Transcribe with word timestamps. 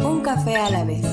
Un 0.00 0.20
café 0.20 0.56
a 0.56 0.68
la 0.68 0.84
vez. 0.84 1.04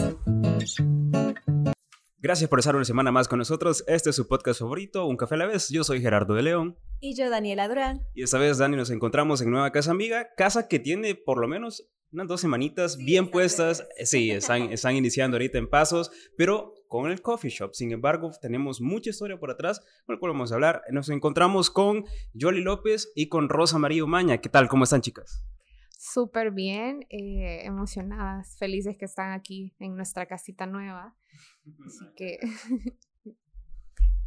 Gracias 2.17 2.49
por 2.49 2.57
estar 2.57 2.75
una 2.75 2.85
semana 2.85 3.11
más 3.11 3.27
con 3.27 3.37
nosotros. 3.37 3.83
Este 3.87 4.09
es 4.09 4.15
su 4.15 4.27
podcast 4.27 4.61
favorito, 4.61 5.05
Un 5.05 5.15
Café 5.15 5.35
a 5.35 5.37
la 5.37 5.45
vez. 5.45 5.69
Yo 5.69 5.83
soy 5.83 6.01
Gerardo 6.01 6.33
de 6.33 6.41
León. 6.41 6.75
Y 6.99 7.15
yo, 7.15 7.29
Daniela 7.29 7.67
Durán. 7.67 8.01
Y 8.15 8.23
esta 8.23 8.39
vez, 8.39 8.57
Dani, 8.57 8.77
nos 8.77 8.89
encontramos 8.89 9.41
en 9.41 9.51
Nueva 9.51 9.71
Casa 9.71 9.91
Amiga, 9.91 10.29
casa 10.35 10.67
que 10.67 10.79
tiene 10.79 11.13
por 11.13 11.39
lo 11.39 11.47
menos 11.47 11.87
unas 12.11 12.27
dos 12.27 12.41
semanitas 12.41 12.97
bien 12.97 13.29
puestas. 13.29 13.87
Sí, 14.03 14.31
están, 14.31 14.71
están 14.73 14.95
iniciando 14.95 15.35
ahorita 15.35 15.59
en 15.59 15.69
pasos, 15.69 16.09
pero 16.35 16.73
con 16.87 17.11
el 17.11 17.21
coffee 17.21 17.51
shop. 17.51 17.75
Sin 17.75 17.91
embargo, 17.91 18.31
tenemos 18.41 18.81
mucha 18.81 19.11
historia 19.11 19.39
por 19.39 19.51
atrás 19.51 19.81
con 20.07 20.15
la 20.15 20.19
cual 20.19 20.31
vamos 20.31 20.51
a 20.51 20.55
hablar. 20.55 20.81
Nos 20.89 21.09
encontramos 21.09 21.69
con 21.69 22.05
Yoli 22.33 22.63
López 22.63 23.11
y 23.13 23.29
con 23.29 23.49
Rosa 23.49 23.77
María 23.77 24.03
Umaña. 24.03 24.39
¿Qué 24.39 24.49
tal? 24.49 24.67
¿Cómo 24.67 24.85
están, 24.85 25.01
chicas? 25.01 25.43
Súper 25.97 26.51
bien, 26.51 27.05
eh, 27.09 27.65
emocionadas, 27.65 28.55
felices 28.57 28.97
que 28.97 29.05
están 29.05 29.31
aquí 29.31 29.75
en 29.79 29.95
nuestra 29.95 30.27
casita 30.27 30.65
nueva. 30.65 31.15
Así 31.85 32.05
que 32.15 32.39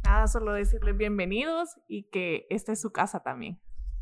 Nada, 0.03 0.27
solo 0.27 0.53
decirles 0.53 0.97
bienvenidos 0.97 1.69
y 1.87 2.03
que 2.09 2.47
esta 2.49 2.73
es 2.73 2.81
su 2.81 2.91
casa 2.91 3.21
también. 3.21 3.59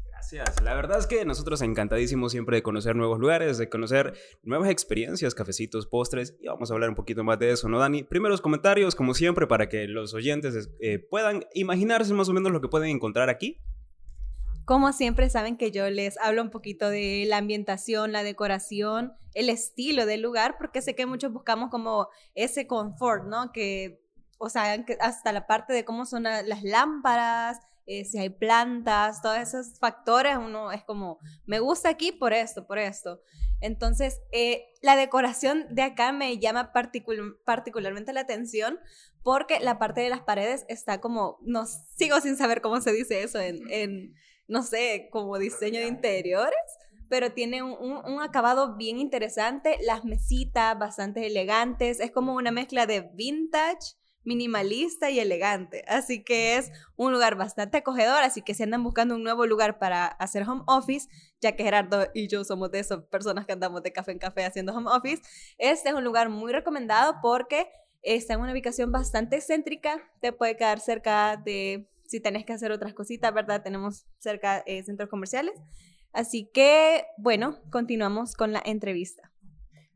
Gracias. 0.10 0.62
La 0.64 0.74
verdad 0.74 1.00
es 1.00 1.08
que 1.08 1.24
nosotros 1.24 1.62
encantadísimos 1.62 2.32
siempre 2.32 2.58
de 2.58 2.64
conocer 2.64 2.96
nuevos 2.96 3.20
lugares, 3.20 3.58
de 3.58 3.70
conocer 3.70 4.14
nuevas 4.44 4.70
experiencias, 4.70 5.36
cafecitos, 5.36 5.88
postres, 5.88 6.36
y 6.42 6.48
vamos 6.48 6.72
a 6.72 6.74
hablar 6.74 6.90
un 6.90 6.96
poquito 6.96 7.24
más 7.24 7.40
de 7.40 7.52
eso, 7.52 7.70
¿no, 7.70 7.80
Dani? 7.80 8.04
Primeros 8.04 8.42
comentarios, 8.42 8.96
como 8.96 9.14
siempre, 9.14 9.48
para 9.48 9.70
que 9.70 9.88
los 9.88 10.14
oyentes 10.14 10.70
eh, 10.82 11.00
puedan 11.00 11.46
imaginarse 11.54 12.14
más 12.14 12.28
o 12.28 12.34
menos 12.34 12.52
lo 12.52 12.60
que 12.60 12.68
pueden 12.68 12.90
encontrar 12.90 13.30
aquí. 13.30 13.62
Como 14.70 14.94
siempre, 14.94 15.32
saben 15.32 15.58
que 15.58 15.72
yo 15.72 15.90
les 15.90 16.20
hablo 16.20 16.44
un 16.44 16.52
poquito 16.52 16.92
de 16.92 17.26
la 17.28 17.38
ambientación, 17.38 18.12
la 18.12 18.22
decoración, 18.22 19.14
el 19.34 19.50
estilo 19.50 20.06
del 20.06 20.22
lugar, 20.22 20.60
porque 20.60 20.84
sé 20.84 20.94
que 20.94 21.08
muchos 21.08 21.34
buscamos 21.34 21.72
como 21.72 22.08
ese 22.36 22.68
confort, 22.68 23.26
¿no? 23.26 23.52
Que, 23.52 24.00
o 24.38 24.48
sea, 24.48 24.86
hasta 25.00 25.32
la 25.32 25.48
parte 25.48 25.74
de 25.74 25.86
cómo 25.86 26.06
son 26.06 26.22
las 26.22 26.62
lámparas, 26.62 27.58
eh, 27.88 28.06
si 28.06 28.20
hay 28.20 28.30
plantas, 28.30 29.24
todos 29.24 29.40
esos 29.40 29.80
factores, 29.80 30.38
uno 30.38 30.72
es 30.72 30.84
como, 30.84 31.18
me 31.48 31.58
gusta 31.60 31.90
aquí 31.90 32.12
por 32.12 32.32
esto, 32.32 32.68
por 32.68 32.78
esto. 32.78 33.22
Entonces, 33.62 34.22
eh, 34.32 34.68
la 34.84 34.96
decoración 34.96 35.66
de 35.72 35.82
acá 35.82 36.12
me 36.12 36.38
llama 36.38 36.72
particularmente 37.44 38.14
la 38.14 38.22
atención 38.22 38.78
porque 39.24 39.60
la 39.62 39.80
parte 39.80 40.02
de 40.02 40.10
las 40.10 40.22
paredes 40.22 40.66
está 40.70 41.02
como, 41.02 41.40
no 41.42 41.66
sigo 41.66 42.22
sin 42.22 42.38
saber 42.38 42.62
cómo 42.62 42.82
se 42.82 42.94
dice 42.94 43.24
eso 43.24 43.40
en, 43.40 43.60
en 43.72 44.14
no 44.50 44.64
sé, 44.64 45.08
como 45.12 45.38
diseño 45.38 45.80
de 45.80 45.88
interiores 45.88 46.60
pero 47.10 47.32
tiene 47.32 47.64
un, 47.64 47.74
un, 48.06 48.22
acabado 48.22 48.76
bien 48.76 49.00
interesante, 49.00 49.80
las 49.82 50.06
mesitas 50.06 50.78
bastante 50.78 51.26
elegantes, 51.26 52.00
es 52.00 52.12
como 52.12 52.36
una 52.36 52.52
mezcla 52.52 52.86
de 52.86 53.10
vintage 53.16 53.96
minimalista 54.24 55.10
y 55.10 55.20
elegante. 55.20 55.84
Así 55.88 56.24
que 56.24 56.58
es 56.58 56.72
un 56.96 57.12
lugar 57.12 57.36
bastante 57.36 57.78
acogedor, 57.78 58.22
así 58.22 58.42
que 58.42 58.54
si 58.54 58.64
andan 58.64 58.84
buscando 58.84 59.16
un 59.16 59.24
nuevo 59.24 59.46
lugar 59.46 59.80
para 59.80 60.06
hacer 60.06 60.48
home 60.48 60.64
office, 60.68 61.10
ya 61.42 61.56
que 61.56 61.64
Gerardo 61.64 62.08
y 62.14 62.28
yo 62.28 62.44
somos 62.44 62.70
de 62.72 62.80
esas 62.80 63.04
personas 63.06 63.46
que 63.46 63.54
andamos 63.54 63.82
de 63.82 63.92
café 63.92 64.12
en 64.12 64.20
café 64.20 64.46
haciendo 64.46 64.76
home 64.76 64.92
office, 64.92 65.24
este 65.58 65.90
es 65.90 65.96
un 65.96 66.04
lugar 66.04 66.30
muy 66.30 66.52
recomendado 66.52 67.16
porque 67.22 67.72
está 68.02 68.36
en 68.36 68.42
una 68.42 68.52
ubicación 68.52 68.92
bastante 68.92 69.42
céntrica, 69.42 70.00
te 70.22 70.32
puede 70.32 70.56
quedar 70.56 70.80
cerca 70.80 71.38
de, 71.38 71.90
si 72.10 72.20
tenés 72.20 72.44
que 72.44 72.54
hacer 72.54 72.72
otras 72.72 72.96
cositas, 72.96 73.32
¿verdad? 73.32 73.62
Tenemos 73.62 74.08
cerca 74.18 74.64
eh, 74.66 74.82
centros 74.84 75.10
comerciales. 75.10 75.54
Así 76.12 76.50
que, 76.52 77.06
bueno, 77.20 77.60
continuamos 77.70 78.34
con 78.34 78.52
la 78.52 78.64
entrevista. 78.66 79.29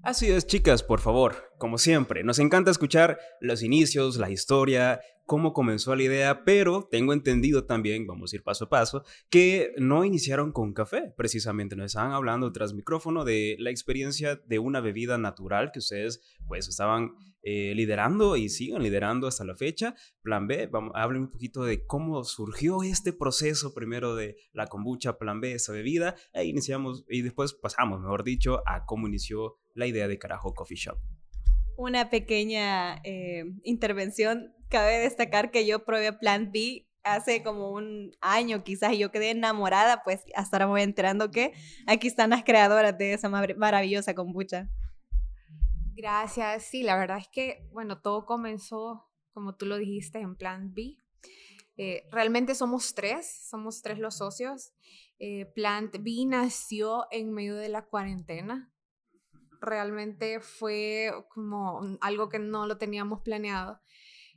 Así 0.06 0.30
es, 0.30 0.46
chicas, 0.46 0.84
por 0.84 1.00
favor, 1.00 1.54
como 1.58 1.78
siempre, 1.78 2.26
nos 2.26 2.38
encanta 2.38 2.70
escuchar 2.70 3.18
los 3.40 3.64
inicios, 3.64 4.18
la 4.18 4.30
historia, 4.30 5.00
cómo 5.26 5.54
comenzó 5.54 5.96
la 5.96 6.03
idea, 6.03 6.44
pero 6.44 6.90
tengo 6.91 7.14
entendido 7.14 7.64
también, 7.64 8.06
vamos 8.06 8.34
a 8.34 8.36
ir 8.36 8.44
paso 8.44 8.66
a 8.66 8.69
paso, 8.69 9.06
que 9.30 9.72
no 9.78 10.03
iniciaron 10.03 10.52
con 10.52 10.74
café, 10.74 11.14
precisamente, 11.16 11.78
nos 11.78 11.86
estaban 11.86 12.12
hablando 12.12 12.52
tras 12.52 12.74
micrófono 12.74 13.24
de 13.24 13.56
la 13.59 13.69
experiencia 13.69 14.36
de 14.46 14.59
una 14.59 14.81
bebida 14.81 15.18
natural 15.18 15.72
que 15.72 15.80
ustedes 15.80 16.20
pues 16.50 16.68
estaban 16.68 17.14
eh, 17.41 17.74
liderando 17.74 18.35
y 18.35 18.50
siguen 18.50 18.84
liderando 18.84 19.28
hasta 19.28 19.46
la 19.46 19.56
fecha. 19.56 19.96
Plan 20.22 20.47
B, 20.47 20.68
vamos, 20.68 20.91
hablen 20.96 21.24
un 21.24 21.31
poquito 21.31 21.64
de 21.64 21.85
cómo 21.85 22.25
surgió 22.25 22.84
este 22.84 23.14
proceso 23.14 23.74
primero 23.74 24.16
de 24.16 24.35
la 24.52 24.68
kombucha, 24.68 25.18
plan 25.18 25.40
B, 25.40 25.53
esa 25.53 25.72
bebida, 25.72 26.16
e 26.34 26.44
iniciamos 26.44 27.06
y 27.08 27.22
después 27.22 27.53
pasamos, 27.53 28.02
mejor 28.02 28.25
dicho, 28.25 28.64
a 28.66 28.85
cómo 28.85 29.08
inició 29.08 29.56
la 29.73 29.88
idea 29.88 30.07
de 30.07 30.19
Carajo 30.19 30.53
Coffee 30.53 30.78
Shop. 30.78 31.00
Una 31.78 32.09
pequeña 32.09 33.01
eh, 33.03 33.45
intervención. 33.63 34.53
Cabe 34.69 35.00
destacar 35.00 35.51
que 35.51 35.66
yo 35.66 35.85
probé 35.85 36.13
Plan 36.13 36.51
B 36.51 36.88
hace 37.03 37.44
como 37.44 37.72
un 37.72 38.11
año 38.22 38.63
quizás 38.63 38.94
y 38.94 39.00
yo 39.00 39.11
quedé 39.11 39.31
enamorada, 39.31 40.03
pues 40.03 40.23
hasta 40.35 40.57
ahora 40.57 40.67
me 40.67 40.72
voy 40.72 40.81
enterando 40.84 41.31
que 41.31 41.53
aquí 41.85 42.07
están 42.07 42.29
las 42.29 42.44
creadoras 42.44 42.97
de 42.97 43.13
esa 43.13 43.29
maravillosa 43.29 44.16
kombucha. 44.16 44.69
Gracias, 45.95 46.63
sí, 46.63 46.81
la 46.81 46.97
verdad 46.97 47.19
es 47.19 47.28
que, 47.28 47.67
bueno, 47.72 48.01
todo 48.01 48.25
comenzó, 48.25 49.09
como 49.31 49.55
tú 49.55 49.66
lo 49.66 49.78
dijiste, 49.78 50.19
en 50.19 50.35
Plan 50.35 50.73
B. 50.73 50.97
Eh, 51.78 52.07
realmente 52.11 52.55
somos 52.55 52.94
tres, 52.95 53.47
somos 53.50 53.81
tres 53.81 54.00
los 54.00 54.17
socios. 54.17 54.73
Eh, 55.19 55.45
Plant 55.53 55.97
B 56.00 56.25
nació 56.28 57.05
en 57.11 57.31
medio 57.31 57.55
de 57.55 57.69
la 57.69 57.84
cuarentena 57.84 58.72
realmente 59.63 60.40
fue 60.40 61.12
como 61.34 61.97
algo 62.01 62.29
que 62.29 62.40
no 62.40 62.68
lo 62.68 62.78
teníamos 62.78 63.22
planeado. 63.22 63.79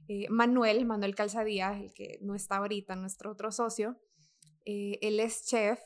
Eh, 0.08 0.26
Manuel, 0.30 0.86
Manuel 0.86 1.14
Calzadías, 1.14 1.80
el 1.80 1.92
que 1.92 2.18
no 2.22 2.34
está 2.34 2.56
ahorita, 2.56 2.94
nuestro 2.94 3.32
otro 3.32 3.50
socio, 3.50 4.00
eh, 4.64 4.98
él 5.02 5.20
es 5.20 5.44
chef 5.46 5.80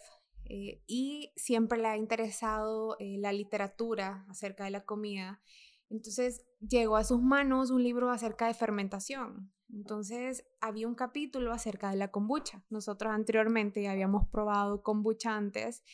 eh, 0.44 0.82
y 0.86 1.32
siempre 1.36 1.78
le 1.78 1.88
ha 1.88 1.96
interesado 1.96 2.96
la 3.00 3.32
literatura 3.32 4.26
acerca 4.28 4.64
de 4.64 4.70
la 4.70 4.84
comida. 4.84 5.40
Entonces 5.88 6.46
llegó 6.60 6.96
a 6.96 7.04
sus 7.04 7.20
manos 7.20 7.70
un 7.70 7.82
libro 7.82 8.10
acerca 8.10 8.46
de 8.46 8.54
fermentación. 8.54 9.52
Entonces 9.72 10.44
había 10.60 10.88
un 10.88 10.94
capítulo 10.94 11.53
acerca 11.53 11.91
de 11.91 11.97
la 11.97 12.10
kombucha. 12.10 12.64
Nosotros 12.70 13.12
anteriormente 13.12 13.88
habíamos 13.88 14.28
probado 14.28 14.82
kombucha 14.82 15.36
antes, 15.36 15.84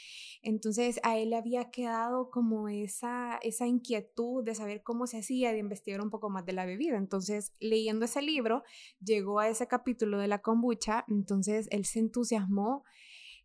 entonces 0.43 0.99
a 1.03 1.19
él 1.19 1.31
le 1.31 1.37
había 1.37 1.71
quedado 1.71 2.31
como 2.31 2.69
esa, 2.69 3.39
esa 3.43 3.67
inquietud 3.67 4.45
de 4.45 4.55
saber 4.55 4.83
cómo 4.83 5.07
se 5.07 5.19
hacía, 5.19 5.53
de 5.53 5.59
investigar 5.59 6.01
un 6.01 6.11
poco 6.11 6.31
más 6.31 6.47
de 6.47 6.53
la 6.53 6.65
bebida. 6.65 6.97
Entonces 6.97 7.53
leyendo 7.61 8.05
ese 8.05 8.23
libro 8.23 8.63
llegó 9.01 9.41
a 9.41 9.49
ese 9.49 9.67
capítulo 9.69 10.19
de 10.19 10.29
la 10.29 10.41
kombucha, 10.41 11.05
entonces 11.09 11.69
él 11.71 11.85
se 11.85 12.01
entusiasmó. 12.01 12.85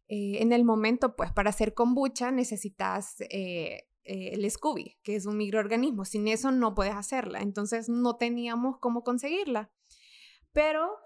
Eh, 0.07 0.41
en 0.41 0.51
el 0.51 0.65
momento, 0.65 1.15
pues 1.15 1.31
para 1.31 1.49
hacer 1.49 1.73
kombucha 1.73 2.31
necesitas... 2.31 3.21
Eh, 3.29 3.87
eh, 4.03 4.33
el 4.33 4.49
Scooby, 4.49 4.97
que 5.03 5.15
es 5.15 5.27
un 5.27 5.37
microorganismo. 5.37 6.05
Sin 6.05 6.27
eso 6.27 6.51
no 6.51 6.73
puedes 6.73 6.95
hacerla. 6.95 7.41
Entonces 7.41 7.87
no 7.87 8.15
teníamos 8.15 8.79
cómo 8.79 9.03
conseguirla. 9.03 9.71
Pero 10.53 10.97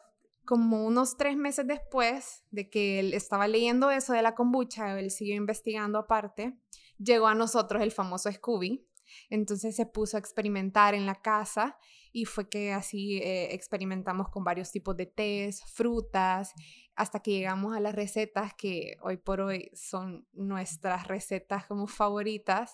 como 0.45 0.85
unos 0.85 1.17
tres 1.17 1.35
meses 1.35 1.65
después 1.67 2.43
de 2.51 2.69
que 2.69 2.99
él 2.99 3.13
estaba 3.13 3.47
leyendo 3.47 3.89
eso 3.91 4.13
de 4.13 4.21
la 4.21 4.35
kombucha, 4.35 4.97
él 4.99 5.11
siguió 5.11 5.35
investigando 5.35 5.97
aparte, 5.97 6.57
llegó 6.97 7.27
a 7.27 7.35
nosotros 7.35 7.81
el 7.81 7.91
famoso 7.91 8.31
Scooby. 8.31 8.87
Entonces 9.29 9.75
se 9.75 9.85
puso 9.85 10.17
a 10.17 10.19
experimentar 10.19 10.95
en 10.95 11.05
la 11.05 11.15
casa 11.15 11.77
y 12.15 12.23
fue 12.23 12.47
que 12.47 12.71
así 12.71 13.17
eh, 13.17 13.53
experimentamos 13.53 14.29
con 14.29 14.45
varios 14.45 14.71
tipos 14.71 14.95
de 14.95 15.05
tés, 15.05 15.61
frutas, 15.65 16.53
hasta 16.95 17.19
que 17.19 17.31
llegamos 17.31 17.75
a 17.75 17.81
las 17.81 17.93
recetas 17.93 18.53
que 18.53 18.95
hoy 19.01 19.17
por 19.17 19.41
hoy 19.41 19.69
son 19.73 20.25
nuestras 20.31 21.09
recetas 21.09 21.65
como 21.65 21.87
favoritas. 21.87 22.73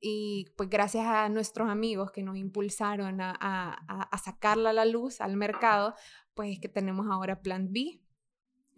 Y 0.00 0.46
pues 0.56 0.70
gracias 0.70 1.04
a 1.04 1.28
nuestros 1.28 1.68
amigos 1.68 2.12
que 2.12 2.22
nos 2.22 2.38
impulsaron 2.38 3.20
a, 3.20 3.36
a, 3.38 4.18
sacarla 4.18 4.70
a 4.70 4.72
la 4.72 4.86
luz, 4.86 5.20
al 5.20 5.36
mercado, 5.36 5.94
pues 6.32 6.58
que 6.58 6.70
tenemos 6.70 7.08
ahora 7.10 7.42
Plan 7.42 7.70
B. 7.70 8.00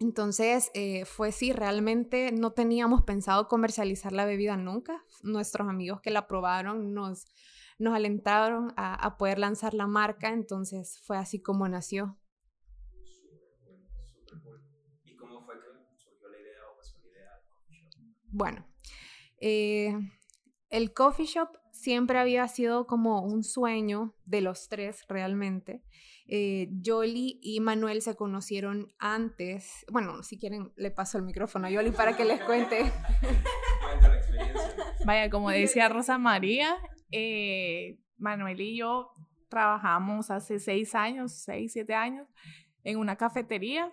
Entonces, 0.01 0.71
eh, 0.73 1.05
fue 1.05 1.31
sí, 1.31 1.53
realmente 1.53 2.33
no 2.33 2.51
teníamos 2.51 3.03
pensado 3.03 3.47
comercializar 3.47 4.11
la 4.11 4.25
bebida 4.25 4.57
nunca. 4.57 5.05
Nuestros 5.23 5.69
amigos 5.69 6.01
que 6.01 6.11
la 6.11 6.27
probaron 6.27 6.93
nos, 6.93 7.27
nos 7.79 7.95
alentaron 7.95 8.73
a, 8.77 8.93
a 8.93 9.17
poder 9.17 9.39
lanzar 9.39 9.73
la 9.73 9.87
marca, 9.87 10.29
entonces 10.29 10.99
fue 11.05 11.17
así 11.17 11.41
como 11.41 11.67
nació. 11.67 12.17
Bueno, 18.33 18.65
eh, 19.41 19.93
el 20.69 20.93
coffee 20.93 21.25
shop 21.25 21.49
siempre 21.73 22.17
había 22.17 22.47
sido 22.47 22.87
como 22.87 23.21
un 23.23 23.43
sueño 23.43 24.15
de 24.25 24.41
los 24.41 24.69
tres 24.69 25.05
realmente. 25.09 25.83
Eh, 26.27 26.69
Yoli 26.71 27.39
y 27.41 27.59
Manuel 27.59 28.01
se 28.01 28.15
conocieron 28.15 28.93
antes. 28.99 29.85
Bueno, 29.91 30.23
si 30.23 30.37
quieren, 30.37 30.71
le 30.77 30.91
paso 30.91 31.17
el 31.17 31.25
micrófono 31.25 31.67
a 31.67 31.71
Yoli 31.71 31.91
para 31.91 32.15
que 32.15 32.23
les 32.23 32.41
cuente. 32.41 32.89
Vaya, 35.05 35.29
como 35.29 35.49
decía 35.49 35.89
Rosa 35.89 36.17
María, 36.17 36.77
eh, 37.11 37.99
Manuel 38.17 38.61
y 38.61 38.77
yo 38.77 39.11
trabajamos 39.49 40.31
hace 40.31 40.59
seis 40.59 40.95
años, 40.95 41.33
seis, 41.43 41.73
siete 41.73 41.93
años, 41.93 42.27
en 42.83 42.97
una 42.97 43.17
cafetería. 43.17 43.91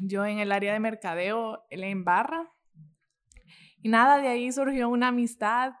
Yo 0.00 0.24
en 0.24 0.38
el 0.38 0.52
área 0.52 0.72
de 0.72 0.80
mercadeo, 0.80 1.64
él 1.70 1.84
en 1.84 2.04
barra. 2.04 2.52
Y 3.82 3.88
nada, 3.88 4.18
de 4.18 4.28
ahí 4.28 4.52
surgió 4.52 4.88
una 4.88 5.08
amistad. 5.08 5.72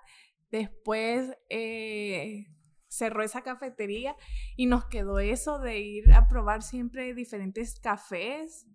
Después 0.50 1.36
eh, 1.50 2.46
cerró 2.88 3.22
esa 3.22 3.42
cafetería 3.42 4.16
y 4.56 4.66
nos 4.66 4.84
quedó 4.86 5.18
eso 5.18 5.58
de 5.58 5.78
ir 5.78 6.12
a 6.12 6.28
probar 6.28 6.62
siempre 6.62 7.14
diferentes 7.14 7.78
cafés 7.80 8.66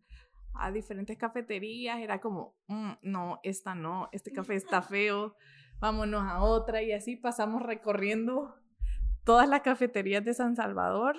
a 0.60 0.72
diferentes 0.72 1.18
cafeterías. 1.18 2.00
Era 2.00 2.20
como, 2.20 2.56
mm, 2.68 2.94
no, 3.04 3.40
esta 3.44 3.76
no, 3.76 4.10
este 4.12 4.32
café 4.32 4.56
está 4.56 4.82
feo, 4.82 5.36
vámonos 5.80 6.24
a 6.24 6.42
otra. 6.42 6.82
Y 6.82 6.92
así 6.92 7.16
pasamos 7.16 7.62
recorriendo 7.64 8.56
todas 9.24 9.48
las 9.48 9.62
cafeterías 9.62 10.24
de 10.24 10.34
San 10.34 10.56
Salvador 10.56 11.16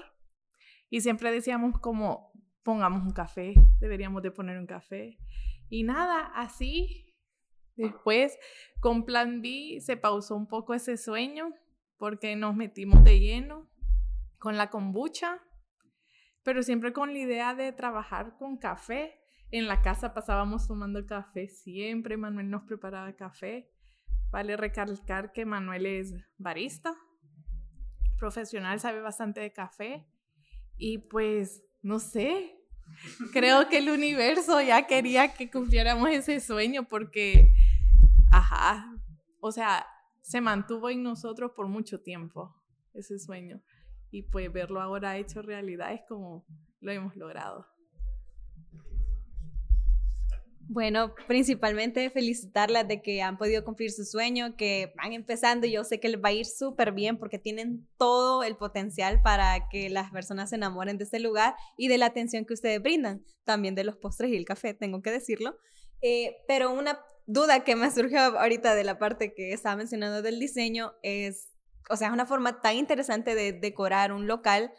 y 0.90 1.02
siempre 1.02 1.30
decíamos 1.30 1.78
como, 1.80 2.32
pongamos 2.62 3.02
un 3.02 3.12
café, 3.12 3.54
deberíamos 3.80 4.22
de 4.22 4.30
poner 4.30 4.58
un 4.58 4.66
café. 4.66 5.18
Y 5.68 5.82
nada, 5.82 6.32
así 6.34 7.08
Después, 7.78 8.36
con 8.80 9.04
Plan 9.04 9.40
B, 9.40 9.78
se 9.80 9.96
pausó 9.96 10.34
un 10.34 10.48
poco 10.48 10.74
ese 10.74 10.96
sueño 10.96 11.54
porque 11.96 12.34
nos 12.34 12.56
metimos 12.56 13.04
de 13.04 13.20
lleno 13.20 13.70
con 14.40 14.56
la 14.56 14.68
kombucha, 14.68 15.40
pero 16.42 16.64
siempre 16.64 16.92
con 16.92 17.12
la 17.12 17.20
idea 17.20 17.54
de 17.54 17.72
trabajar 17.72 18.36
con 18.36 18.56
café. 18.58 19.20
En 19.52 19.68
la 19.68 19.80
casa 19.80 20.12
pasábamos 20.12 20.66
tomando 20.66 21.06
café 21.06 21.46
siempre, 21.46 22.16
Manuel 22.16 22.50
nos 22.50 22.64
preparaba 22.64 23.12
café. 23.14 23.70
Vale 24.30 24.56
recalcar 24.56 25.32
que 25.32 25.46
Manuel 25.46 25.86
es 25.86 26.14
barista, 26.36 26.94
profesional, 28.18 28.78
sabe 28.80 29.00
bastante 29.00 29.40
de 29.40 29.52
café 29.52 30.06
y 30.76 30.98
pues, 30.98 31.62
no 31.82 31.98
sé, 31.98 32.54
creo 33.32 33.68
que 33.68 33.78
el 33.78 33.90
universo 33.90 34.60
ya 34.60 34.86
quería 34.86 35.34
que 35.34 35.50
cumpliéramos 35.50 36.10
ese 36.10 36.40
sueño 36.40 36.84
porque 36.88 37.54
ajá, 38.30 38.94
o 39.40 39.52
sea, 39.52 39.86
se 40.20 40.40
mantuvo 40.40 40.90
en 40.90 41.02
nosotros 41.02 41.52
por 41.56 41.68
mucho 41.68 42.00
tiempo 42.00 42.54
ese 42.94 43.18
sueño. 43.18 43.62
Y 44.10 44.22
pues 44.22 44.52
verlo 44.52 44.80
ahora 44.80 45.18
hecho 45.18 45.42
realidad 45.42 45.92
es 45.92 46.02
como 46.08 46.46
lo 46.80 46.92
hemos 46.92 47.16
logrado. 47.16 47.66
Bueno, 50.70 51.14
principalmente 51.26 52.10
felicitarlas 52.10 52.86
de 52.86 53.00
que 53.00 53.22
han 53.22 53.38
podido 53.38 53.64
cumplir 53.64 53.90
su 53.90 54.04
sueño, 54.04 54.54
que 54.54 54.92
van 54.98 55.14
empezando 55.14 55.66
y 55.66 55.72
yo 55.72 55.82
sé 55.82 55.98
que 55.98 56.10
les 56.10 56.22
va 56.22 56.28
a 56.28 56.32
ir 56.32 56.44
súper 56.44 56.92
bien 56.92 57.16
porque 57.16 57.38
tienen 57.38 57.88
todo 57.96 58.42
el 58.42 58.54
potencial 58.54 59.22
para 59.22 59.68
que 59.70 59.88
las 59.88 60.10
personas 60.10 60.50
se 60.50 60.56
enamoren 60.56 60.98
de 60.98 61.04
este 61.04 61.20
lugar 61.20 61.54
y 61.78 61.88
de 61.88 61.96
la 61.96 62.06
atención 62.06 62.44
que 62.44 62.52
ustedes 62.52 62.82
brindan, 62.82 63.24
también 63.44 63.74
de 63.74 63.84
los 63.84 63.96
postres 63.96 64.30
y 64.30 64.36
el 64.36 64.44
café, 64.44 64.74
tengo 64.74 65.00
que 65.00 65.10
decirlo. 65.10 65.56
Eh, 66.02 66.36
pero 66.46 66.70
una 66.70 67.00
duda 67.26 67.64
que 67.64 67.74
me 67.74 67.90
surgió 67.90 68.20
ahorita 68.20 68.74
de 68.74 68.84
la 68.84 68.98
parte 68.98 69.32
que 69.32 69.54
estaba 69.54 69.76
mencionando 69.76 70.20
del 70.20 70.38
diseño 70.38 70.92
es, 71.02 71.48
o 71.88 71.96
sea, 71.96 72.08
es 72.08 72.12
una 72.12 72.26
forma 72.26 72.60
tan 72.60 72.76
interesante 72.76 73.34
de 73.34 73.54
decorar 73.54 74.12
un 74.12 74.26
local. 74.26 74.70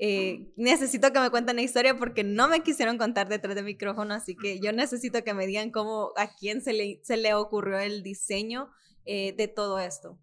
Eh, 0.00 0.52
necesito 0.56 1.12
que 1.12 1.18
me 1.18 1.30
cuenten 1.30 1.56
la 1.56 1.62
historia 1.62 1.96
porque 1.98 2.22
no 2.22 2.46
me 2.48 2.60
quisieron 2.60 2.98
contar 2.98 3.28
detrás 3.28 3.56
del 3.56 3.64
micrófono, 3.64 4.14
así 4.14 4.36
que 4.36 4.60
yo 4.60 4.72
necesito 4.72 5.24
que 5.24 5.34
me 5.34 5.46
digan 5.46 5.72
cómo, 5.72 6.12
a 6.16 6.28
quién 6.36 6.62
se 6.62 6.72
le, 6.72 7.00
se 7.02 7.16
le 7.16 7.34
ocurrió 7.34 7.80
el 7.80 8.04
diseño 8.04 8.70
eh, 9.04 9.34
de 9.36 9.48
todo 9.48 9.80
esto. 9.80 10.16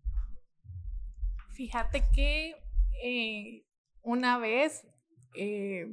Fíjate 1.51 2.03
que 2.13 2.55
eh, 3.03 3.65
una 4.01 4.37
vez 4.37 4.87
le 5.35 5.89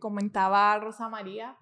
comentaba 0.00 0.72
a 0.72 0.80
Rosa 0.80 1.08
María 1.08 1.56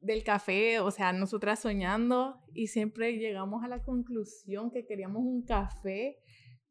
del 0.00 0.24
café, 0.24 0.80
o 0.80 0.90
sea, 0.90 1.12
nosotras 1.12 1.60
soñando 1.60 2.42
y 2.52 2.66
siempre 2.66 3.16
llegamos 3.16 3.62
a 3.64 3.68
la 3.68 3.82
conclusión 3.82 4.70
que 4.72 4.84
queríamos 4.84 5.22
un 5.22 5.44
café 5.44 6.18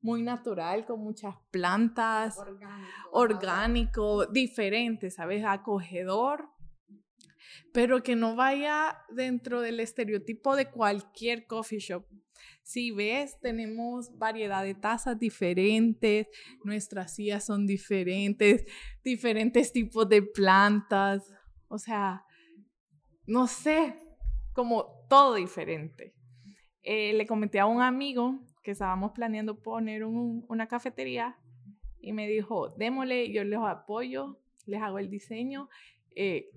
muy 0.04 0.22
natural, 0.22 0.86
con 0.86 1.00
muchas 1.00 1.34
plantas, 1.50 2.38
orgánico, 3.12 4.26
diferente, 4.26 5.10
¿sabes? 5.10 5.46
Acogedor, 5.46 6.50
pero 7.72 8.04
que 8.04 8.16
no 8.16 8.36
vaya 8.36 8.98
dentro 9.10 9.62
del 9.62 9.80
estereotipo 9.80 10.58
de 10.58 10.70
cualquier 10.70 11.48
coffee 11.48 11.80
shop. 11.80 12.06
Si 12.64 12.92
ves, 12.92 13.40
tenemos 13.40 14.18
variedad 14.18 14.64
de 14.64 14.76
tazas 14.76 15.18
diferentes, 15.18 16.28
nuestras 16.66 17.16
sillas 17.16 17.46
son 17.46 17.66
diferentes, 17.66 18.66
diferentes 19.04 19.72
tipos 19.72 20.08
de 20.10 20.22
plantas, 20.22 21.24
o 21.70 21.78
sea, 21.78 22.26
no 23.26 23.48
sé, 23.48 23.96
como 24.52 25.06
todo 25.10 25.36
diferente. 25.36 26.14
Eh, 26.82 27.14
le 27.14 27.26
comenté 27.26 27.62
a 27.62 27.66
un 27.66 27.82
amigo 27.82 28.42
que 28.64 28.72
estábamos 28.72 29.12
planeando 29.12 29.62
poner 29.62 30.06
una 30.06 30.68
cafetería 30.68 31.38
y 32.00 32.14
me 32.14 32.28
dijo, 32.28 32.70
démosle, 32.78 33.32
yo 33.32 33.44
les 33.44 33.60
apoyo, 33.60 34.40
les 34.66 34.82
hago 34.82 35.00
el 35.00 35.10
diseño. 35.10 35.70
Eh, 36.16 36.50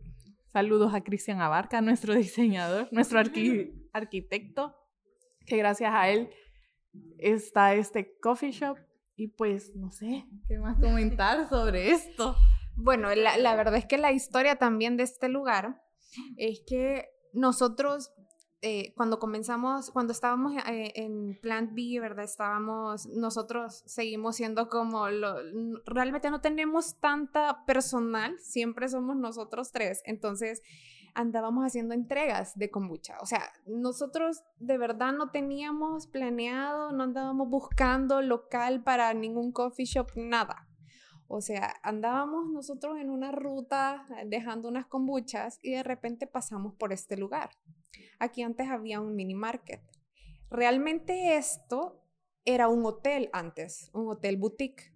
saludos 0.53 0.95
a 0.95 1.03
Cristian 1.03 1.41
Abarca, 1.41 1.81
nuestro 1.83 2.15
diseñador, 2.15 2.89
nuestro 2.93 3.19
arquitecto, 3.93 4.75
que 5.47 5.57
gracias 5.57 5.93
a 5.93 6.09
él 6.09 6.31
está 7.19 7.75
este 7.75 8.17
coffee 8.21 8.53
shop. 8.53 8.79
Y 9.19 9.29
pues, 9.29 9.75
no 9.75 9.91
sé, 9.91 10.27
¿qué 10.47 10.59
más 10.59 10.79
comentar 10.79 11.49
sobre 11.49 11.91
esto? 11.91 12.37
Bueno, 12.77 13.15
la, 13.15 13.39
la 13.39 13.57
verdad 13.57 13.77
es 13.77 13.87
que 13.87 13.99
la 13.99 14.13
historia 14.13 14.57
también 14.57 14.97
de 14.97 15.05
este 15.05 15.29
lugar 15.29 15.83
es 16.37 16.63
que 16.67 17.09
nosotros 17.33 18.13
eh, 18.63 18.95
cuando 18.97 19.19
comenzamos, 19.19 19.91
cuando 19.91 20.13
estábamos 20.13 20.55
eh, 20.67 20.93
en 20.97 21.39
Plant 21.41 21.73
B, 21.75 22.01
¿verdad? 22.01 22.25
Estábamos, 22.25 23.07
nosotros 23.07 23.83
seguimos 23.87 24.37
siendo 24.37 24.69
como, 24.69 25.09
lo, 25.09 25.37
realmente 25.85 26.31
no 26.31 26.41
tenemos 26.41 26.97
tanta 26.99 27.65
personal, 27.67 28.39
siempre 28.41 28.89
somos 28.89 29.17
nosotros 29.17 29.73
tres, 29.73 30.03
entonces 30.07 30.63
andábamos 31.15 31.65
haciendo 31.65 31.95
entregas 31.95 32.57
de 32.57 32.71
kombucha. 32.71 33.17
O 33.21 33.27
sea, 33.27 33.53
nosotros 33.67 34.43
de 34.59 34.79
verdad 34.79 35.13
no 35.13 35.31
teníamos 35.31 36.07
planeado, 36.07 36.93
no 36.93 37.05
andábamos 37.05 37.49
buscando 37.49 38.23
local 38.23 38.83
para 38.83 39.13
ningún 39.15 39.53
coffee 39.53 39.87
shop, 39.87 40.13
nada. 40.15 40.69
O 41.29 41.41
sea, 41.41 41.75
andábamos 41.83 42.49
nosotros 42.51 42.99
en 42.99 43.11
una 43.11 43.33
ruta 43.33 44.07
eh, 44.19 44.25
dejando 44.27 44.69
unas 44.69 44.87
kombuchas 44.87 45.59
y 45.63 45.73
de 45.73 45.83
repente 45.83 46.27
pasamos 46.27 46.75
por 46.75 46.93
este 46.93 47.17
lugar. 47.17 47.51
Aquí 48.19 48.43
antes 48.43 48.69
había 48.69 49.01
un 49.01 49.15
mini 49.15 49.35
market. 49.35 49.81
Realmente 50.51 51.37
esto 51.37 52.03
era 52.45 52.69
un 52.69 52.85
hotel 52.87 53.29
antes, 53.33 53.91
un 53.93 54.09
hotel 54.09 54.37
boutique. 54.37 54.93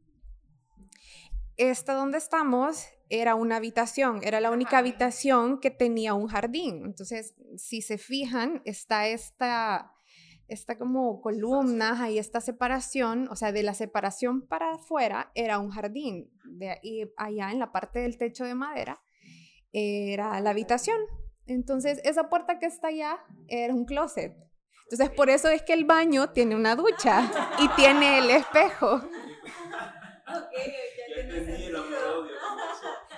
Esta 1.56 1.94
donde 1.94 2.18
estamos 2.18 2.86
era 3.10 3.34
una 3.34 3.56
habitación, 3.56 4.20
era 4.22 4.40
la 4.40 4.50
única 4.50 4.78
habitación 4.78 5.60
que 5.60 5.70
tenía 5.70 6.14
un 6.14 6.28
jardín. 6.28 6.84
Entonces, 6.84 7.34
si 7.56 7.82
se 7.82 7.98
fijan, 7.98 8.62
está 8.64 9.08
esta 9.08 9.92
esta 10.50 10.76
como 10.76 11.20
columnas, 11.20 12.00
ahí 12.00 12.18
esta 12.18 12.40
separación, 12.40 13.28
o 13.30 13.36
sea, 13.36 13.52
de 13.52 13.62
la 13.62 13.72
separación 13.72 14.42
para 14.42 14.72
afuera 14.72 15.30
era 15.36 15.60
un 15.60 15.70
jardín, 15.70 16.28
de 16.44 16.70
ahí, 16.70 17.12
allá 17.16 17.52
en 17.52 17.60
la 17.60 17.70
parte 17.70 18.00
del 18.00 18.18
techo 18.18 18.44
de 18.44 18.56
madera 18.56 19.00
era 19.72 20.40
la 20.40 20.50
habitación. 20.50 20.98
Entonces, 21.50 22.00
esa 22.04 22.28
puerta 22.28 22.60
que 22.60 22.66
está 22.66 22.86
allá 22.88 23.18
era 23.48 23.74
un 23.74 23.84
closet. 23.84 24.36
Entonces, 24.84 25.10
por 25.16 25.30
eso 25.30 25.48
es 25.48 25.62
que 25.62 25.72
el 25.72 25.84
baño 25.84 26.30
tiene 26.30 26.54
una 26.54 26.76
ducha 26.76 27.28
y 27.58 27.68
tiene 27.70 28.18
el 28.18 28.30
espejo. 28.30 29.02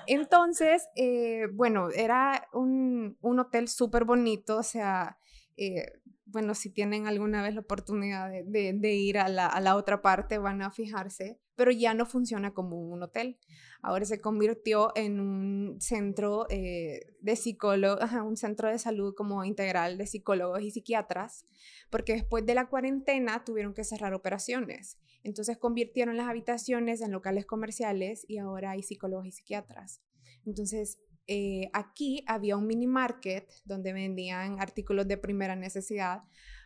Entonces, 0.07 0.89
eh, 0.97 1.47
bueno, 1.53 1.91
era 1.91 2.49
un, 2.55 3.19
un 3.21 3.39
hotel 3.39 3.69
súper 3.69 4.07
bonito, 4.07 4.57
o 4.57 4.63
sea, 4.63 5.19
eh, 5.59 6.01
bueno, 6.25 6.55
si 6.55 6.71
tienen 6.71 7.07
alguna 7.07 7.43
vez 7.43 7.55
la 7.55 7.61
oportunidad 7.61 8.31
de, 8.31 8.95
ir 8.95 9.19
a 9.19 9.29
la, 9.29 9.77
otra 9.77 10.03
parte, 10.03 10.39
van 10.39 10.63
a 10.63 10.71
fijarse, 10.71 11.39
pero 11.57 11.71
ya 11.71 11.95
no 11.95 12.07
funciona 12.07 12.55
como 12.55 12.81
un 12.81 13.03
hotel. 13.03 13.39
Ahora 13.83 14.05
se 14.05 14.21
convirtió 14.21 14.93
en 14.95 15.21
un 15.21 15.81
centro 15.81 16.47
eh, 16.49 17.15
de 17.21 17.37
psicólogos, 17.37 18.11
un 18.25 18.37
centro 18.37 18.69
de 18.69 18.79
salud 18.79 19.15
como 19.15 19.45
integral 19.45 19.99
de 19.99 20.07
psicólogos 20.07 20.63
y 20.63 20.71
psiquiatras, 20.71 21.47
porque 21.91 22.15
después 22.15 22.47
de 22.47 22.55
la 22.55 22.69
cuarentena 22.69 23.45
tuvieron 23.45 23.75
que 23.75 23.85
cerrar 23.85 24.15
operaciones. 24.15 24.99
Entonces 25.25 25.59
convirtieron 25.59 26.17
las 26.17 26.29
habitaciones 26.29 27.01
en 27.01 27.13
locales 27.13 27.47
comerciales 27.47 28.25
y 28.29 28.39
ahora 28.39 28.71
hay 28.71 28.83
psicólogos 28.83 29.27
y 29.27 29.33
psiquiatras. 29.33 30.03
Entonces, 30.45 30.99
eh, 31.27 31.71
aquí 31.73 32.25
había 32.27 32.57
un 32.57 32.67
mini 32.67 32.87
market 32.87 33.49
donde 33.65 33.93
vendían 33.93 34.61
artículos 34.61 35.07
de 35.07 35.17
primera 35.17 35.55
necesidad, 35.55 36.23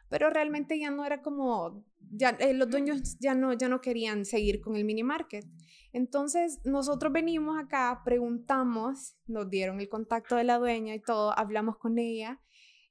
pero 0.09 0.31
realmente 0.31 0.79
ya 0.79 0.91
no 0.91 1.05
era 1.05 1.21
como, 1.21 1.85
ya, 1.99 2.31
eh, 2.41 2.55
los 2.55 2.71
dueños 2.71 3.19
ya 3.19 3.35
no, 3.35 3.53
ya 3.53 3.69
no 3.69 3.81
querían 3.81 4.25
seguir 4.25 4.61
con 4.61 4.77
el 4.77 4.85
mini 4.85 5.03
market. 5.03 5.45
Entonces 5.93 6.61
nosotros 6.65 7.13
venimos 7.13 7.59
acá, 7.59 8.03
preguntamos, 8.05 9.17
nos 9.27 9.51
dieron 9.51 9.81
el 9.81 9.89
contacto 9.89 10.37
de 10.37 10.45
la 10.45 10.59
dueña 10.59 10.95
y 10.95 11.01
todo, 11.01 11.37
hablamos 11.37 11.77
con 11.79 11.99
ella 11.99 12.41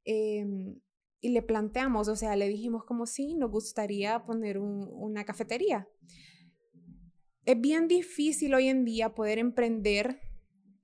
em, 0.04 0.80
y 1.22 1.30
le 1.30 1.42
planteamos, 1.42 2.08
o 2.08 2.16
sea, 2.16 2.36
le 2.36 2.48
dijimos 2.48 2.84
como 2.84 3.06
sí, 3.06 3.36
nos 3.36 3.52
gustaría 3.52 4.24
poner 4.26 4.60
una 4.60 5.24
cafetería. 5.24 5.88
Es 7.46 7.62
bien 7.62 7.88
difícil 7.88 8.54
hoy 8.56 8.68
en 8.68 8.86
día 8.86 9.14
poder 9.14 9.38
emprender 9.38 10.20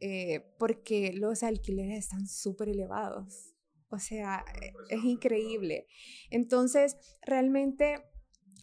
eh, 0.01 0.53
porque 0.57 1.13
los 1.13 1.43
alquileres 1.43 1.99
están 1.99 2.27
súper 2.27 2.69
elevados. 2.69 3.53
O 3.89 3.99
sea, 3.99 4.43
e, 4.61 4.73
es 4.89 5.03
increíble. 5.03 5.87
Entonces, 6.29 6.97
realmente 7.21 8.03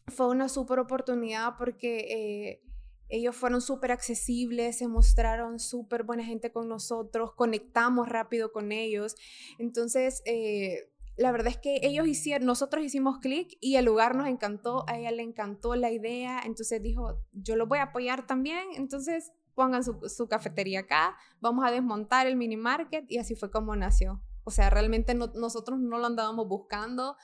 fue 0.09 0.29
una 0.29 0.49
súper 0.49 0.81
oportunidad 0.81 1.55
porque 1.57 1.99
eh, 2.11 2.63
ellos 3.09 3.37
fueron 3.37 3.61
súper 3.61 3.93
accesibles, 3.93 4.79
se 4.79 4.89
mostraron 4.89 5.61
súper 5.61 6.03
buena 6.03 6.25
gente 6.25 6.51
con 6.51 6.69
nosotros, 6.69 7.33
conectamos 7.35 8.09
rápido 8.09 8.51
con 8.53 8.73
ellos. 8.73 9.15
Entonces, 9.59 10.23
eh, 10.27 10.91
la 11.17 11.33
verdad 11.33 11.49
es 11.49 11.59
que 11.59 11.81
ellos 11.83 12.07
hicieron, 12.07 12.47
nosotros 12.47 12.85
hicimos 12.85 13.19
clic 13.19 13.57
y 13.61 13.77
el 13.77 13.85
lugar 13.85 14.15
nos 14.17 14.29
encantó, 14.29 14.85
a 14.89 14.99
ella 14.99 15.11
le 15.11 15.23
encantó 15.23 15.75
la 15.75 15.91
idea, 15.91 16.43
entonces 16.45 16.83
dijo, 16.83 17.21
yo 17.33 17.57
lo 17.57 17.67
voy 17.67 17.79
a 17.79 17.85
apoyar 17.85 18.27
también, 18.27 18.65
entonces 18.77 19.33
pongan 19.59 19.83
su, 19.83 20.29
cafetería 20.29 20.81
acá, 20.81 21.17
vamos 21.41 21.67
a 21.67 21.73
desmontar 21.73 22.29
el 22.29 22.37
mini 22.37 22.57
market 22.57 23.05
y 23.09 23.19
así 23.19 23.35
fue 23.35 23.51
como 23.51 23.75
nació. 23.75 24.23
O 24.45 24.53
sea, 24.53 24.71
realmente 24.71 25.17
nosotros 25.17 25.81
no 25.81 25.99
lo 25.99 26.07
andábamos 26.07 26.47
buscando 26.47 27.17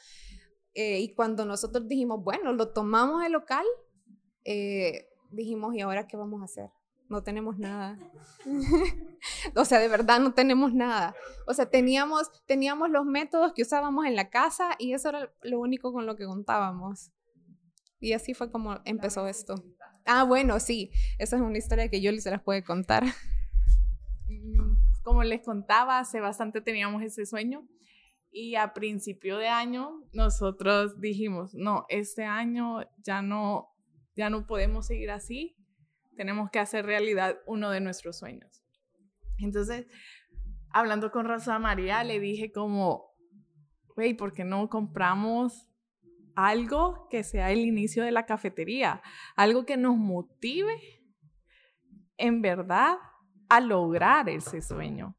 eh, 0.75 0.99
y 0.99 1.15
cuando 1.15 1.45
nosotros 1.45 1.87
dijimos, 1.87 2.25
bueno, 2.25 2.53
lo 2.53 2.73
tomamos 2.73 3.25
el 3.25 3.31
local, 3.31 3.65
eh, 4.45 5.07
dijimos, 5.31 5.77
¿y 5.77 5.81
ahora 5.83 6.09
qué 6.09 6.17
vamos 6.17 6.43
a 6.43 6.47
hacer? 6.47 6.71
No 7.09 7.23
tenemos 7.23 7.57
nada. 7.57 8.01
o 9.55 9.65
sea, 9.65 9.79
de 9.79 9.87
verdad 9.87 10.19
no 10.19 10.35
tenemos 10.35 10.75
nada. 10.75 11.15
O 11.47 11.55
sea, 11.55 11.71
teníamos, 11.71 12.33
teníamos 12.47 12.91
los 12.91 13.07
métodos 13.07 13.53
que 13.53 13.63
usábamos 13.63 14.07
en 14.07 14.17
la 14.17 14.29
casa 14.29 14.75
y 14.81 14.93
eso 14.93 15.11
era 15.11 15.33
lo 15.43 15.61
único 15.61 15.93
con 15.93 16.05
lo 16.05 16.17
que 16.17 16.27
contábamos. 16.27 17.13
Y 18.01 18.13
así 18.13 18.35
fue 18.35 18.51
como 18.51 18.81
empezó 18.85 19.29
esto. 19.29 19.55
Ah, 20.05 20.25
bueno, 20.25 20.61
sí, 20.61 20.91
esa 21.19 21.37
es 21.37 21.43
una 21.43 21.57
historia 21.57 21.89
que 21.89 22.01
yo 22.01 22.13
se 22.19 22.31
las 22.31 22.43
puede 22.43 22.63
contar. 22.63 23.05
Mm, 24.29 24.77
como 25.03 25.23
les 25.23 25.43
contaba, 25.43 25.99
hace 25.99 26.21
bastante 26.21 26.61
teníamos 26.61 27.03
ese 27.03 27.27
sueño 27.27 27.67
y 28.31 28.57
a 28.57 28.75
principio 28.75 29.39
de 29.39 29.49
año 29.49 30.03
nosotros 30.13 31.01
dijimos, 31.01 31.55
no, 31.55 31.87
este 31.89 32.25
año 32.25 32.81
ya 33.03 33.23
no, 33.23 33.69
ya 34.17 34.29
no 34.29 34.47
podemos 34.47 34.87
seguir 34.87 35.11
así, 35.11 35.57
tenemos 36.17 36.51
que 36.51 36.59
hacer 36.59 36.85
realidad 36.85 37.39
uno 37.47 37.71
de 37.71 37.81
nuestros 37.81 38.19
sueños. 38.19 38.63
Entonces, 39.39 39.87
hablando 40.71 41.11
con 41.11 41.27
Rosa 41.27 41.59
María, 41.59 42.03
le 42.05 42.19
dije 42.21 42.51
como, 42.53 43.15
güey, 43.95 44.15
¿por 44.15 44.33
qué 44.33 44.45
no 44.45 44.69
compramos 44.69 45.71
algo 46.37 47.09
que 47.11 47.25
sea 47.25 47.51
el 47.51 47.61
inicio 47.61 48.05
de 48.05 48.13
la 48.13 48.27
cafetería, 48.27 49.03
algo 49.37 49.65
que 49.65 49.77
nos 49.77 49.97
motive 49.97 50.81
en 52.17 52.43
verdad 52.43 52.97
a 53.49 53.61
lograr 53.61 54.29
ese 54.29 54.63
sueño. 54.63 55.17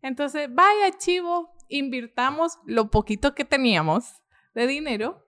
Entonces, 0.00 0.48
vaya 0.52 0.96
chivo, 0.98 1.54
invirtamos 1.68 2.58
lo 2.66 2.90
poquito 2.90 3.34
que 3.34 3.44
teníamos 3.44 4.22
de 4.54 4.66
dinero 4.66 5.24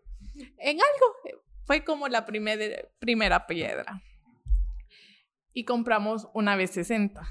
en 0.58 0.78
algo. 0.78 1.38
Fue 1.64 1.84
como 1.84 2.08
la 2.08 2.26
primera 2.26 3.46
piedra. 3.46 4.02
Y 5.52 5.64
compramos 5.64 6.28
una 6.34 6.56
B60. 6.56 7.24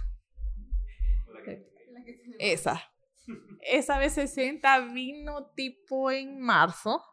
Esa. 2.40 2.90
Esa 3.62 4.02
B60 4.02 4.94
vino 4.94 5.52
tipo 5.52 6.12
en 6.12 6.40
marzo 6.40 7.04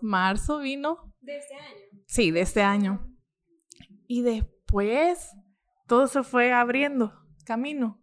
marzo. 0.00 0.58
vino. 0.58 1.14
¿De 1.20 1.38
este 1.38 1.54
año? 1.54 2.02
Sí, 2.06 2.30
de 2.30 2.40
este 2.40 2.62
año. 2.62 3.14
Y 4.06 4.22
después 4.22 5.32
todo 5.86 6.06
se 6.06 6.22
fue 6.22 6.52
abriendo 6.52 7.12
camino. 7.44 8.00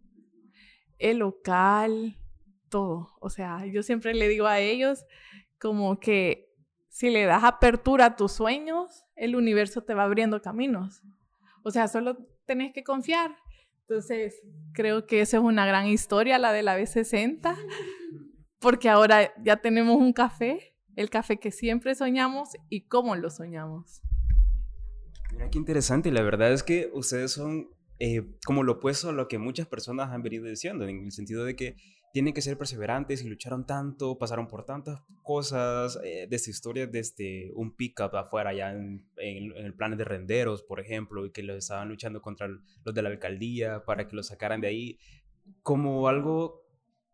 El 0.98 1.18
local, 1.18 2.18
todo. 2.68 3.16
O 3.20 3.30
sea, 3.30 3.66
yo 3.66 3.82
siempre 3.82 4.14
le 4.14 4.28
digo 4.28 4.46
a 4.46 4.60
ellos 4.60 5.04
como 5.58 5.98
que 6.00 6.46
si 6.88 7.10
le 7.10 7.24
das 7.24 7.44
apertura 7.44 8.06
a 8.06 8.16
tus 8.16 8.32
sueños, 8.32 9.04
el 9.14 9.36
universo 9.36 9.82
te 9.82 9.94
va 9.94 10.04
abriendo 10.04 10.40
caminos. 10.40 11.02
O 11.62 11.70
sea, 11.70 11.88
solo 11.88 12.16
tenés 12.46 12.72
que 12.72 12.84
confiar. 12.84 13.36
Entonces, 13.82 14.42
creo 14.72 15.06
que 15.06 15.20
esa 15.20 15.36
es 15.36 15.42
una 15.42 15.66
gran 15.66 15.86
historia, 15.86 16.38
la 16.38 16.52
de 16.52 16.62
la 16.62 16.78
B60, 16.78 17.56
porque 18.58 18.88
ahora 18.88 19.32
ya 19.42 19.58
tenemos 19.58 19.96
un 19.96 20.12
café 20.12 20.75
el 20.96 21.10
café 21.10 21.38
que 21.38 21.52
siempre 21.52 21.94
soñamos 21.94 22.50
y 22.68 22.82
cómo 22.82 23.14
lo 23.14 23.30
soñamos. 23.30 24.02
Mira 25.32 25.50
qué 25.50 25.58
interesante, 25.58 26.10
la 26.10 26.22
verdad 26.22 26.52
es 26.52 26.62
que 26.62 26.90
ustedes 26.94 27.32
son 27.32 27.68
eh, 27.98 28.22
como 28.44 28.62
lo 28.62 28.72
opuesto 28.72 29.10
a 29.10 29.12
lo 29.12 29.28
que 29.28 29.38
muchas 29.38 29.66
personas 29.66 30.10
han 30.10 30.22
venido 30.22 30.46
diciendo, 30.46 30.86
en 30.86 31.04
el 31.04 31.12
sentido 31.12 31.44
de 31.44 31.54
que 31.54 31.76
tienen 32.12 32.32
que 32.32 32.40
ser 32.40 32.56
perseverantes 32.56 33.22
y 33.22 33.28
lucharon 33.28 33.66
tanto, 33.66 34.16
pasaron 34.16 34.48
por 34.48 34.64
tantas 34.64 35.02
cosas, 35.22 35.98
eh, 36.02 36.26
desde 36.30 36.50
historias 36.50 36.90
desde 36.90 37.52
un 37.54 37.76
pick-up 37.76 38.16
afuera, 38.16 38.54
ya 38.54 38.72
en, 38.72 39.04
el 39.18 39.74
plan 39.74 39.94
de 39.98 40.04
renderos, 40.04 40.62
por 40.62 40.80
ejemplo, 40.80 41.26
y 41.26 41.30
que 41.30 41.42
los 41.42 41.58
estaban 41.58 41.88
luchando 41.88 42.22
contra 42.22 42.48
los 42.48 42.94
de 42.94 43.02
la 43.02 43.10
alcaldía 43.10 43.84
para 43.84 44.08
que 44.08 44.16
los 44.16 44.28
sacaran 44.28 44.62
de 44.62 44.68
ahí, 44.68 44.98
como 45.62 46.08
algo 46.08 46.64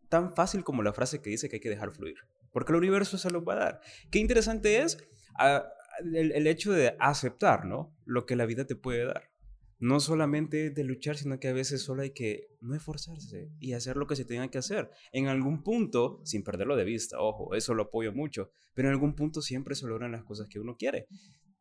tan 0.09 0.35
fácil 0.35 0.63
como 0.63 0.85
la 0.85 0.93
frase 0.93 1.21
que 1.21 1.31
dice 1.31 1.49
que 1.49 1.57
hay 1.57 1.61
que 1.61 1.71
dejar 1.71 1.91
fluir 1.91 2.17
porque 2.53 2.73
el 2.73 2.79
universo 2.79 3.19
se 3.19 3.31
lo 3.31 3.45
va 3.45 3.55
a 3.55 3.59
dar. 3.59 3.81
Qué 4.11 4.19
interesante 4.19 4.83
es 4.83 4.99
ah, 5.39 5.65
el, 6.05 6.47
hecho 6.47 6.73
de 6.73 6.97
aceptar, 7.01 7.65
¿no? 7.65 7.95
Lo 8.05 8.27
que 8.27 8.37
la 8.37 8.47
vida 8.47 8.67
te 8.67 8.77
puede 8.77 9.05
dar. 9.05 9.31
No 9.79 9.99
solamente 9.99 10.71
de 10.71 10.85
luchar, 10.85 11.17
sino 11.17 11.41
que 11.41 11.49
a 11.49 11.53
veces 11.53 11.83
solo 11.83 12.03
hay 12.03 12.11
que 12.11 12.47
no 12.61 12.77
esforzarse 12.77 13.51
y 13.59 13.73
hacer 13.73 13.97
lo 13.97 14.07
que 14.07 14.15
se 14.15 14.25
tenga 14.25 14.49
que 14.49 14.59
hacer. 14.59 14.91
En 15.11 15.27
algún 15.27 15.65
punto, 15.65 16.21
sin 16.25 16.45
perderlo 16.45 16.77
de 16.77 16.85
vista, 16.85 17.19
ojo, 17.19 17.55
eso 17.57 17.75
lo 17.75 17.85
apoyo 17.85 18.13
mucho, 18.13 18.53
pero 18.75 18.89
en 18.89 18.95
algún 18.95 19.17
punto 19.17 19.43
siempre 19.43 19.75
se 19.75 19.87
logran 19.87 20.13
las 20.13 20.23
cosas 20.23 20.49
que 20.49 20.61
uno 20.61 20.77
quiere. 20.77 21.09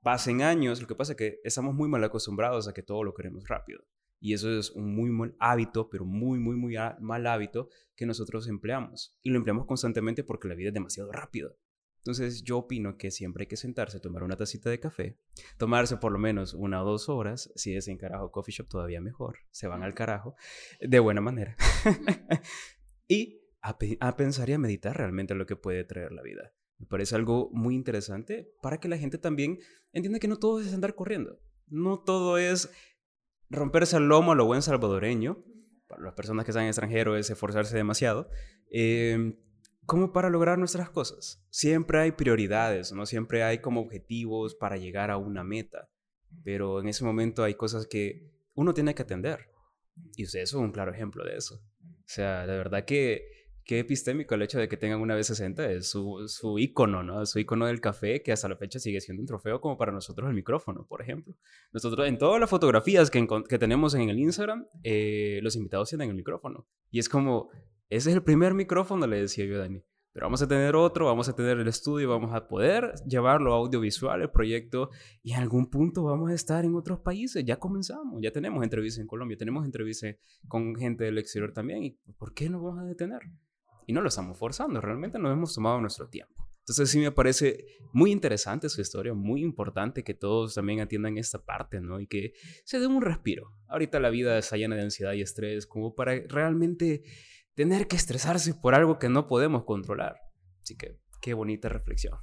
Pasen 0.03 0.43
años, 0.43 0.81
lo 0.81 0.88
que 0.88 0.95
pasa 0.95 1.13
es 1.13 1.17
que 1.17 1.39
estamos 1.43 1.74
muy 1.74 1.89
mal 1.89 2.03
acostumbrados 2.03 2.67
a 2.67 2.74
que 2.74 2.83
todo 2.83 3.03
lo 3.03 3.15
queremos 3.15 3.48
rápido. 3.48 3.83
Y 4.22 4.36
eso 4.36 4.56
es 4.56 4.70
un 4.70 4.96
muy 4.96 5.10
mal 5.10 5.36
hábito, 5.40 5.90
pero 5.90 6.06
muy, 6.06 6.40
muy, 6.40 6.56
muy 6.56 6.78
mal 7.00 7.25
hábito 7.25 7.70
que 7.96 8.06
nosotros 8.06 8.48
empleamos. 8.48 9.18
Y 9.24 9.32
lo 9.32 9.38
empleamos 9.38 9.66
constantemente 9.66 10.24
porque 10.24 10.48
la 10.48 10.54
vida 10.54 10.68
es 10.68 10.75
demasiado 10.75 11.12
rápida. 11.12 11.50
Entonces 11.98 12.44
yo 12.44 12.60
opino 12.60 12.98
que 12.98 13.10
siempre 13.10 13.44
hay 13.44 13.48
que 13.48 13.58
sentarse, 13.58 14.00
tomar 14.00 14.24
una 14.24 14.38
tacita 14.38 14.70
de 14.70 14.80
café, 14.80 15.20
tomarse 15.58 15.98
por 15.98 16.12
lo 16.12 16.20
menos 16.20 16.54
una 16.54 16.84
o 16.84 16.86
dos 16.86 17.10
horas, 17.10 17.51
si 17.56 17.75
es 17.75 17.88
en 17.88 17.98
carajo 17.98 18.32
coffee 18.32 18.54
shop 18.54 18.70
todavía 18.70 19.01
mejor, 19.01 19.40
se 19.50 19.68
van 19.68 19.84
al 19.84 19.94
carajo, 19.96 20.36
de 20.80 21.00
buena 21.00 21.22
manera. 21.22 21.56
y 23.08 23.42
a, 23.62 23.78
a, 24.00 24.16
pensar 24.16 24.50
y 24.50 24.54
a 24.54 24.60
meditar 24.60 24.98
realmente 24.98 25.36
lo 25.36 25.46
que 25.46 25.56
puede 25.56 25.84
traer 25.84 26.12
la 26.12 26.22
vida. 26.22 26.54
Me 26.78 26.88
parece 26.88 27.16
algo 27.16 27.50
muy 27.54 27.75
interesante 27.75 28.51
para 28.62 28.80
que 28.80 28.88
la 28.88 28.98
gente 28.98 29.20
también 29.20 29.60
entienda 29.94 30.20
que 30.20 30.28
no 30.28 30.38
todo 30.38 30.60
es 30.60 30.74
andar 30.74 30.96
corriendo. 30.96 31.40
No 31.68 32.00
todo 32.00 32.40
es 32.40 32.72
romperse 33.51 33.98
el 33.98 34.08
lomo 34.08 34.31
a 34.31 34.36
lo 34.36 34.46
buen 34.46 34.62
salvadoreño, 34.62 35.43
para 35.88 36.03
las 36.03 36.13
personas 36.13 36.46
que 36.46 36.51
están 36.51 36.63
en 36.63 36.70
extranjero 36.70 37.17
es 37.17 37.29
esforzarse 37.29 37.75
demasiado, 37.75 38.29
eh, 38.72 39.38
como 39.86 40.13
para 40.13 40.29
lograr 40.29 40.58
nuestras 40.58 40.89
cosas. 40.89 41.46
Siempre 41.50 42.00
hay 42.00 42.13
prioridades, 42.13 42.93
¿no? 42.93 43.05
Siempre 43.05 43.43
hay 43.43 43.60
como 43.60 43.81
objetivos 43.81 44.55
para 44.55 44.77
llegar 44.77 45.12
a 45.12 45.17
una 45.17 45.43
meta, 45.43 45.89
pero 46.43 46.79
en 46.79 46.88
ese 46.88 47.03
momento 47.03 47.43
hay 47.43 47.55
cosas 47.55 47.88
que 47.88 48.31
uno 48.53 48.74
tiene 48.74 48.96
que 48.96 49.01
atender. 49.01 49.50
Y 50.15 50.24
ustedes 50.24 50.50
son 50.50 50.63
un 50.63 50.72
claro 50.72 50.93
ejemplo 50.93 51.25
de 51.25 51.36
eso. 51.36 51.55
O 51.55 52.13
sea, 52.13 52.48
de 52.48 52.55
verdad 52.55 52.86
que 52.86 53.40
qué 53.65 53.80
epistémico 53.80 54.36
el 54.36 54.41
hecho 54.41 54.60
de 54.60 54.68
que 54.68 54.77
tengan 54.77 55.01
una 55.01 55.18
B60, 55.18 55.70
es 55.70 55.89
su, 55.89 56.25
su 56.27 56.60
icono, 56.60 57.03
¿no? 57.03 57.25
Su 57.25 57.39
icono 57.39 57.65
del 57.68 57.82
café, 57.82 58.22
que 58.22 58.32
hasta 58.32 58.50
la 58.50 58.56
fecha 58.56 58.80
sigue 58.80 59.01
siendo 59.01 59.22
un 59.22 59.27
trofeo 59.27 59.62
como 59.62 59.77
para 59.77 59.91
nosotros 59.91 60.27
el 60.30 60.36
micrófono, 60.36 60.86
por 60.88 61.01
ejemplo. 61.01 61.36
Nosotros, 61.72 62.08
en 62.08 62.18
todas 62.18 62.39
las 62.39 62.50
fotografías 62.50 63.10
que, 63.10 63.27
que 63.48 63.60
tenemos 63.60 63.94
en 63.96 64.10
el 64.10 64.20
Instagram, 64.20 64.65
eh, 64.84 65.39
los 65.44 65.56
invitados 65.56 65.89
tienen 65.89 66.10
el 66.10 66.15
micrófono. 66.15 66.68
Y 66.89 67.00
es 67.00 67.10
como, 67.10 67.50
ese 67.89 68.10
es 68.10 68.15
el 68.15 68.24
primer 68.24 68.53
micrófono, 68.53 69.06
le 69.08 69.22
decía 69.22 69.46
yo 69.46 69.56
a 69.56 69.60
Dani. 69.60 69.84
Pero 70.13 70.25
vamos 70.25 70.41
a 70.41 70.48
tener 70.48 70.75
otro, 70.75 71.06
vamos 71.06 71.30
a 71.30 71.36
tener 71.36 71.58
el 71.58 71.68
estudio, 71.70 72.10
vamos 72.10 72.34
a 72.34 72.48
poder 72.48 72.94
llevarlo 73.08 73.53
audiovisual, 73.53 74.22
el 74.22 74.30
proyecto, 74.30 74.89
y 75.24 75.32
en 75.32 75.39
algún 75.39 75.70
punto 75.70 76.03
vamos 76.03 76.32
a 76.32 76.34
estar 76.34 76.65
en 76.65 76.75
otros 76.75 77.00
países. 77.00 77.46
Ya 77.46 77.58
comenzamos, 77.58 78.20
ya 78.22 78.32
tenemos 78.32 78.62
entrevistas 78.62 79.00
en 79.00 79.08
Colombia, 79.08 79.38
tenemos 79.38 79.63
entrevistas 79.63 80.18
con 80.50 80.75
gente 80.75 81.06
del 81.06 81.18
exterior 81.18 81.53
también. 81.53 81.84
¿Y 81.84 81.91
por 82.18 82.34
qué 82.34 82.50
no 82.50 82.62
vamos 82.62 82.80
a 82.80 82.84
detener? 82.84 83.22
Y 83.88 83.93
no 83.93 84.01
lo 84.01 84.09
estamos 84.09 84.38
forzando, 84.38 84.81
realmente 84.81 85.19
nos 85.19 85.33
hemos 85.33 85.53
tomado 85.53 85.79
nuestro 85.79 86.07
tiempo. 86.09 86.47
Entonces 86.61 86.89
sí 86.89 87.00
me 87.00 87.11
parece 87.11 87.65
muy 87.91 88.11
interesante 88.11 88.69
su 88.69 88.81
historia, 88.81 89.13
muy 89.13 89.41
importante 89.41 90.03
que 90.03 90.13
todos 90.13 90.53
también 90.53 90.79
atiendan 90.79 91.17
esta 91.17 91.43
parte, 91.43 91.81
¿no? 91.81 92.00
Y 92.00 92.07
que 92.07 92.33
se 92.65 92.79
den 92.79 92.91
un 92.91 93.01
respiro. 93.01 93.51
Ahorita 93.67 94.00
la 94.00 94.09
vida 94.09 94.38
está 94.38 94.57
llena 94.57 94.75
de 94.75 94.83
ansiedad 94.83 95.13
y 95.13 95.21
estrés 95.21 95.65
como 95.65 95.95
para 95.95 96.13
realmente 96.27 97.03
tener 97.55 97.88
que 97.88 97.95
estresarse 97.95 98.53
por 98.53 98.75
algo 98.75 99.00
que 99.00 99.09
no 99.09 99.27
podemos 99.27 99.65
controlar. 99.65 100.17
Así 100.61 100.77
que 100.77 101.00
qué 101.21 101.33
bonita 101.33 101.67
reflexión. 101.67 102.19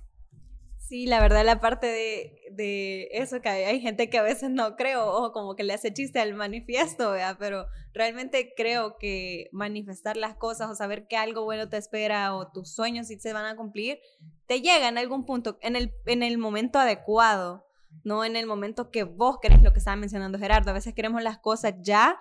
Sí, 0.88 1.04
la 1.04 1.20
verdad, 1.20 1.44
la 1.44 1.60
parte 1.60 1.86
de, 1.86 2.40
de, 2.50 3.08
eso, 3.12 3.42
que 3.42 3.50
hay, 3.50 3.78
gente 3.78 4.08
que 4.08 4.16
a 4.16 4.22
veces 4.22 4.48
no 4.48 4.74
creo, 4.74 5.06
o 5.06 5.32
como 5.32 5.54
que 5.54 5.62
le 5.62 5.74
hace 5.74 5.92
chiste 5.92 6.18
al 6.18 6.32
manifiesto, 6.32 7.10
¿verdad? 7.10 7.36
pero 7.38 7.66
realmente 7.92 8.54
creo 8.56 8.96
que 8.96 9.50
manifestar 9.52 10.16
las 10.16 10.36
cosas 10.36 10.70
o 10.70 10.74
saber 10.74 11.06
que 11.06 11.18
algo 11.18 11.44
bueno 11.44 11.68
te 11.68 11.76
espera 11.76 12.34
o 12.34 12.50
tus 12.50 12.74
sueños 12.74 13.08
sí 13.08 13.20
se 13.20 13.34
van 13.34 13.44
a 13.44 13.54
cumplir, 13.54 13.98
te 14.46 14.62
llega 14.62 14.88
en 14.88 14.96
algún 14.96 15.26
punto, 15.26 15.58
en 15.60 15.76
el, 15.76 15.92
en 16.06 16.22
el 16.22 16.38
momento 16.38 16.78
adecuado, 16.78 17.66
no 18.02 18.24
en 18.24 18.34
el 18.34 18.46
momento 18.46 18.90
que 18.90 19.02
vos 19.02 19.40
querés 19.42 19.62
lo 19.62 19.74
que 19.74 19.80
estaba 19.80 19.96
mencionando 19.96 20.38
Gerardo. 20.38 20.70
A 20.70 20.74
veces 20.74 20.94
queremos 20.94 21.22
las 21.22 21.36
cosas 21.36 21.74
ya, 21.82 22.18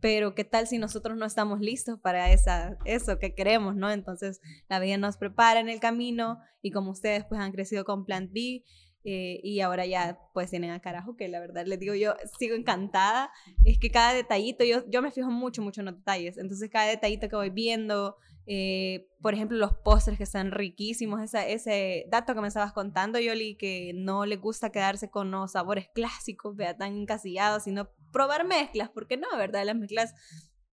pero 0.00 0.34
qué 0.34 0.44
tal 0.44 0.66
si 0.66 0.78
nosotros 0.78 1.16
no 1.16 1.26
estamos 1.26 1.60
listos 1.60 1.98
para 2.00 2.32
esa, 2.32 2.78
eso 2.84 3.18
que 3.18 3.34
queremos, 3.34 3.74
¿no? 3.74 3.90
Entonces 3.90 4.40
la 4.68 4.78
vida 4.78 4.96
nos 4.96 5.16
prepara 5.16 5.60
en 5.60 5.68
el 5.68 5.80
camino 5.80 6.38
y 6.62 6.70
como 6.70 6.90
ustedes 6.90 7.24
pues 7.24 7.40
han 7.40 7.52
crecido 7.52 7.84
con 7.84 8.04
Plant 8.04 8.32
B 8.32 8.64
eh, 9.04 9.40
y 9.42 9.60
ahora 9.60 9.86
ya 9.86 10.18
pues 10.34 10.50
tienen 10.50 10.70
a 10.70 10.80
carajo, 10.80 11.16
que 11.16 11.28
la 11.28 11.40
verdad 11.40 11.64
les 11.66 11.78
digo 11.78 11.94
yo 11.94 12.14
sigo 12.38 12.54
encantada, 12.54 13.30
es 13.64 13.78
que 13.78 13.90
cada 13.90 14.12
detallito, 14.12 14.64
yo, 14.64 14.88
yo 14.88 15.02
me 15.02 15.10
fijo 15.10 15.30
mucho, 15.30 15.62
mucho 15.62 15.80
en 15.80 15.86
los 15.86 15.96
detalles, 15.96 16.36
entonces 16.36 16.68
cada 16.70 16.88
detallito 16.88 17.28
que 17.28 17.36
voy 17.36 17.50
viendo, 17.50 18.16
eh, 18.46 19.08
por 19.22 19.34
ejemplo, 19.34 19.56
los 19.56 19.74
postres 19.84 20.16
que 20.18 20.24
están 20.24 20.50
riquísimos, 20.50 21.22
esa, 21.22 21.46
ese 21.46 22.06
dato 22.10 22.34
que 22.34 22.40
me 22.40 22.48
estabas 22.48 22.72
contando, 22.72 23.20
Yoli, 23.20 23.56
que 23.56 23.92
no 23.94 24.26
le 24.26 24.36
gusta 24.36 24.72
quedarse 24.72 25.10
con 25.10 25.30
los 25.30 25.52
sabores 25.52 25.88
clásicos, 25.94 26.56
vea, 26.56 26.76
tan 26.76 26.96
encasillados, 26.96 27.64
sino 27.64 27.90
probar 28.12 28.46
mezclas, 28.46 28.90
porque 28.90 29.16
no, 29.16 29.28
¿verdad? 29.36 29.64
Las 29.64 29.76
mezclas 29.76 30.14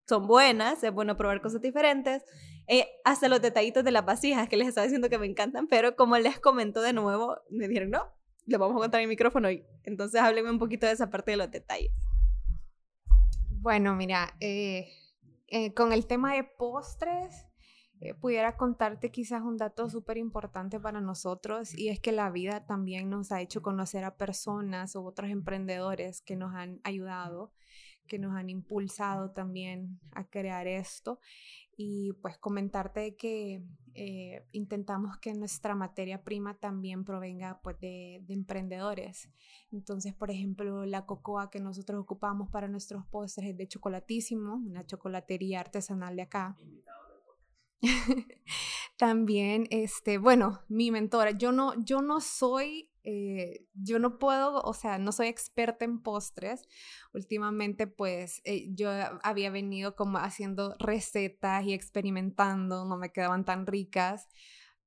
son 0.07 0.27
buenas, 0.27 0.83
es 0.83 0.91
bueno 0.91 1.17
probar 1.17 1.41
cosas 1.41 1.61
diferentes. 1.61 2.23
Eh, 2.67 2.87
hasta 3.03 3.29
los 3.29 3.41
detallitos 3.41 3.83
de 3.83 3.91
las 3.91 4.05
vasijas 4.05 4.49
que 4.49 4.57
les 4.57 4.67
estaba 4.67 4.85
diciendo 4.85 5.09
que 5.09 5.19
me 5.19 5.27
encantan, 5.27 5.67
pero 5.67 5.95
como 5.95 6.17
les 6.17 6.39
comentó 6.39 6.81
de 6.81 6.93
nuevo, 6.93 7.37
me 7.49 7.67
dijeron, 7.67 7.91
no, 7.91 8.11
le 8.45 8.57
vamos 8.57 8.77
a 8.77 8.79
contar 8.79 9.01
el 9.01 9.07
micrófono 9.07 9.51
y 9.51 9.63
entonces 9.83 10.19
háblenme 10.19 10.49
un 10.49 10.59
poquito 10.59 10.87
de 10.87 10.93
esa 10.93 11.09
parte 11.09 11.31
de 11.31 11.37
los 11.37 11.51
detalles. 11.51 11.91
Bueno, 13.49 13.95
mira, 13.95 14.35
eh, 14.39 14.91
con 15.75 15.93
el 15.93 16.05
tema 16.07 16.33
de 16.33 16.43
postres, 16.43 17.44
eh, 18.01 18.13
pudiera 18.13 18.57
contarte 18.57 19.09
quizás 19.09 19.41
un 19.41 19.57
dato 19.57 19.89
súper 19.89 20.17
importante 20.17 20.79
para 20.79 20.99
nosotros 20.99 21.73
y 21.73 21.89
es 21.89 21.99
que 21.99 22.11
la 22.11 22.29
vida 22.29 22.65
también 22.65 23.09
nos 23.09 23.31
ha 23.31 23.41
hecho 23.41 23.61
conocer 23.61 24.03
a 24.03 24.17
personas 24.17 24.95
u 24.95 25.05
otros 25.05 25.29
emprendedores 25.29 26.21
que 26.21 26.35
nos 26.35 26.53
han 26.53 26.81
ayudado, 26.83 27.53
que 28.07 28.19
nos 28.19 28.35
han 28.35 28.49
impulsado 28.49 29.31
también 29.31 29.99
a 30.11 30.29
crear 30.29 30.67
esto 30.67 31.19
y 31.77 32.13
pues 32.21 32.37
comentarte 32.37 33.15
que 33.15 33.63
eh, 33.93 34.45
intentamos 34.51 35.17
que 35.17 35.33
nuestra 35.33 35.75
materia 35.75 36.23
prima 36.23 36.53
también 36.53 37.03
provenga 37.05 37.59
pues 37.61 37.79
de, 37.79 38.21
de, 38.25 38.33
emprendedores. 38.33 39.29
Entonces, 39.71 40.13
por 40.13 40.31
ejemplo, 40.31 40.85
la 40.85 41.05
cocoa 41.05 41.49
que 41.49 41.59
nosotros 41.59 42.01
ocupamos 42.01 42.49
para 42.49 42.67
nuestros 42.67 43.05
postres 43.05 43.49
es 43.49 43.57
de 43.57 43.67
Chocolatísimo, 43.67 44.55
una 44.55 44.85
chocolatería 44.85 45.61
artesanal 45.61 46.15
de 46.15 46.21
acá. 46.23 46.57
También, 48.97 49.67
este, 49.71 50.17
bueno, 50.17 50.61
mi 50.69 50.91
mentora, 50.91 51.31
yo 51.31 51.51
no, 51.51 51.73
yo 51.83 52.01
no 52.01 52.21
soy, 52.21 52.89
eh, 53.03 53.67
yo 53.73 53.99
no 53.99 54.19
puedo, 54.19 54.61
o 54.61 54.73
sea, 54.73 54.97
no 54.97 55.11
soy 55.11 55.27
experta 55.27 55.85
en 55.85 56.01
postres. 56.01 56.61
Últimamente, 57.13 57.87
pues, 57.87 58.41
eh, 58.45 58.67
yo 58.73 58.89
había 59.23 59.49
venido 59.49 59.95
como 59.95 60.17
haciendo 60.19 60.75
recetas 60.79 61.65
y 61.65 61.73
experimentando, 61.73 62.85
no 62.85 62.97
me 62.97 63.11
quedaban 63.11 63.43
tan 63.43 63.67
ricas, 63.67 64.27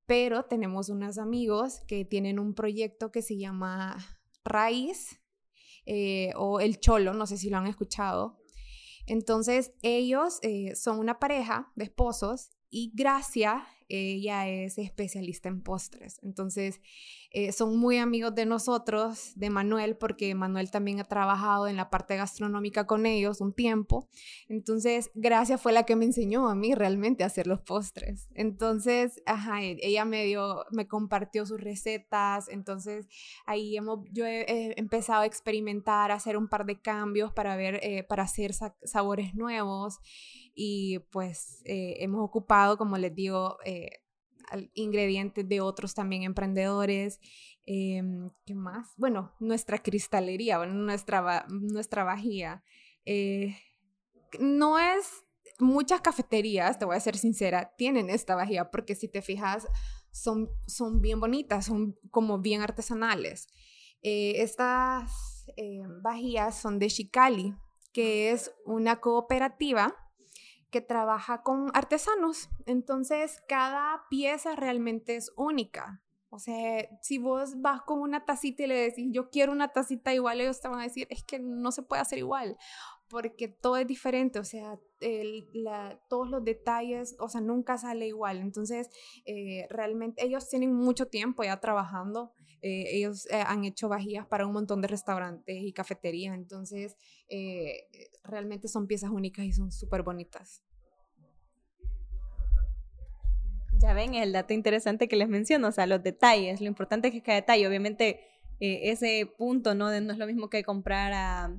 pero 0.06 0.44
tenemos 0.44 0.88
unos 0.88 1.18
amigos 1.18 1.80
que 1.87 2.04
tienen 2.06 2.38
un 2.38 2.54
proyecto 2.54 3.12
que 3.12 3.20
se 3.20 3.37
llama 3.37 3.98
Raíz 4.42 5.20
eh, 5.84 6.32
o 6.37 6.61
El 6.61 6.80
Cholo, 6.80 7.12
no 7.12 7.26
sé 7.26 7.37
si 7.37 7.50
lo 7.50 7.58
han 7.58 7.66
escuchado. 7.66 8.38
Entonces, 9.06 9.72
ellos 9.82 10.40
son 10.74 10.98
una 10.98 11.18
pareja 11.18 11.72
de 11.76 11.84
esposos 11.84 12.57
y 12.70 12.92
Gracia, 12.94 13.66
ella 13.88 14.46
es 14.48 14.76
especialista 14.78 15.48
en 15.48 15.62
postres. 15.62 16.20
Entonces, 16.22 16.81
eh, 17.31 17.52
son 17.52 17.78
muy 17.78 17.98
amigos 17.98 18.35
de 18.35 18.46
nosotros, 18.46 19.33
de 19.35 19.50
Manuel, 19.50 19.96
porque 19.96 20.35
Manuel 20.35 20.70
también 20.70 21.00
ha 21.00 21.04
trabajado 21.04 21.68
en 21.68 21.76
la 21.76 21.88
parte 21.88 22.16
gastronómica 22.16 22.87
con 22.87 23.07
ellos 23.07 23.40
un 23.40 23.54
tiempo. 23.54 24.09
Entonces, 24.48 25.11
Gracia 25.14 25.59
fue 25.59 25.72
la 25.72 25.85
que 25.85 25.96
me 25.96 26.04
enseñó 26.04 26.48
a 26.48 26.54
mí 26.54 26.74
realmente 26.74 27.24
a 27.24 27.28
hacer 27.28 27.46
los 27.46 27.61
postres. 27.61 28.28
Entonces, 28.35 29.22
e, 29.26 29.78
ella 29.83 30.04
me 30.04 30.24
dio, 30.24 30.64
me 30.70 30.87
compartió 30.87 31.46
sus 31.46 31.61
recetas. 31.61 32.48
Entonces, 32.48 33.09
ahí 33.46 33.76
hemos, 33.76 34.00
yo 34.12 34.26
he, 34.26 34.78
empezado 34.78 35.22
a 35.22 35.26
experimentar, 35.26 36.11
a 36.11 36.14
hacer 36.14 36.37
un 36.37 36.48
par 36.48 36.66
de 36.66 36.81
cambios 36.81 37.33
para 37.33 37.57
ver, 37.57 37.81
eh, 37.83 38.04
para 38.04 38.24
hacer 38.24 38.52
sabores 38.85 39.35
nuevos. 39.35 39.98
Y 40.60 40.98
pues 41.12 41.62
eh, 41.66 41.98
hemos 42.00 42.24
ocupado, 42.24 42.76
como 42.76 42.98
les 42.98 43.14
digo, 43.14 43.58
ingredientes 44.74 45.48
de 45.48 45.60
otros 45.60 45.94
también 45.94 46.24
emprendedores. 46.24 47.20
Em, 47.64 48.28
¿Qué 48.44 48.54
más? 48.54 48.88
Bueno, 48.96 49.34
nuestra 49.38 49.78
cristalería, 49.78 50.58
nuestra, 50.66 51.46
nuestra 51.48 52.02
vajilla. 52.02 52.64
Eh, 53.04 53.56
no 54.40 54.78
es, 54.78 55.24
muchas 55.58 56.00
cafeterías, 56.00 56.78
te 56.78 56.84
voy 56.84 56.96
a 56.96 57.00
ser 57.00 57.16
sincera, 57.16 57.74
tienen 57.76 58.10
esta 58.10 58.34
vajilla 58.34 58.70
porque 58.70 58.94
si 58.94 59.06
te 59.06 59.22
fijas, 59.22 59.68
son, 60.10 60.48
son 60.66 61.00
bien 61.00 61.20
bonitas, 61.20 61.66
son 61.66 61.96
como 62.10 62.38
bien 62.38 62.62
artesanales. 62.62 63.48
Eh, 64.02 64.42
estas 64.42 65.46
eh, 65.56 65.82
vajillas 66.02 66.58
son 66.58 66.78
de 66.78 66.88
Chicali, 66.88 67.54
que 67.92 68.30
es 68.30 68.52
una 68.64 68.96
cooperativa 68.96 69.94
que 70.70 70.81
trabaja 70.81 71.42
con 71.42 71.70
artesanos. 71.74 72.50
Entonces, 72.66 73.42
cada 73.48 74.04
pieza 74.09 74.57
realmente 74.57 75.16
es 75.16 75.33
única. 75.37 76.02
O 76.31 76.38
sea, 76.38 76.87
si 77.00 77.16
vos 77.16 77.61
vas 77.62 77.83
con 77.83 78.00
una 78.00 78.26
tacita 78.26 78.64
y 78.64 78.66
le 78.66 78.74
decís, 78.74 79.07
yo 79.11 79.31
quiero 79.31 79.50
una 79.50 79.68
tacita 79.68 80.12
igual, 80.12 80.40
ellos 80.40 80.61
te 80.61 80.68
van 80.68 80.81
a 80.81 80.85
decir, 80.85 81.07
es 81.11 81.24
que 81.24 81.38
no 81.38 81.72
se 81.72 81.83
puede 81.83 82.02
hacer 82.02 82.18
igual, 82.18 82.59
porque 83.09 83.48
todo 83.48 83.78
es 83.78 83.87
diferente, 83.87 84.38
o 84.38 84.44
sea, 84.44 84.78
todos 86.09 86.28
los 86.28 86.44
detalles, 86.44 87.16
o 87.18 87.31
sea, 87.31 87.40
nunca 87.40 87.78
sale 87.78 88.07
igual. 88.07 88.40
Entonces, 88.40 88.90
eh, 89.24 89.66
realmente 89.70 90.22
ellos 90.22 90.50
tienen 90.50 90.74
mucho 90.74 91.07
tiempo 91.09 91.44
ya 91.44 91.61
trabajando 91.61 92.35
eh, 92.60 92.96
ellos 92.96 93.26
eh, 93.30 93.42
han 93.46 93.64
hecho 93.64 93.88
vajillas 93.88 94.26
para 94.26 94.46
un 94.46 94.52
montón 94.52 94.80
de 94.80 94.88
restaurantes 94.88 95.56
y 95.56 95.72
cafeterías, 95.72 96.34
entonces 96.34 96.96
eh, 97.28 97.86
realmente 98.24 98.68
son 98.68 98.86
piezas 98.86 99.10
únicas 99.10 99.44
y 99.44 99.52
son 99.52 99.70
súper 99.70 100.02
bonitas. 100.02 100.62
Ya 103.80 103.94
ven 103.94 104.14
el 104.14 104.32
dato 104.32 104.54
interesante 104.54 105.06
que 105.08 105.16
les 105.16 105.28
menciono, 105.28 105.68
o 105.68 105.72
sea, 105.72 105.86
los 105.86 106.02
detalles, 106.02 106.60
lo 106.60 106.66
importante 106.66 107.08
es 107.08 107.14
que 107.14 107.22
cada 107.22 107.36
detalle, 107.36 107.68
obviamente 107.68 108.20
ese 108.60 109.30
punto, 109.38 109.76
¿no? 109.76 109.88
no 110.00 110.12
es 110.12 110.18
lo 110.18 110.26
mismo 110.26 110.50
que 110.50 110.64
comprar 110.64 111.12
a 111.12 111.56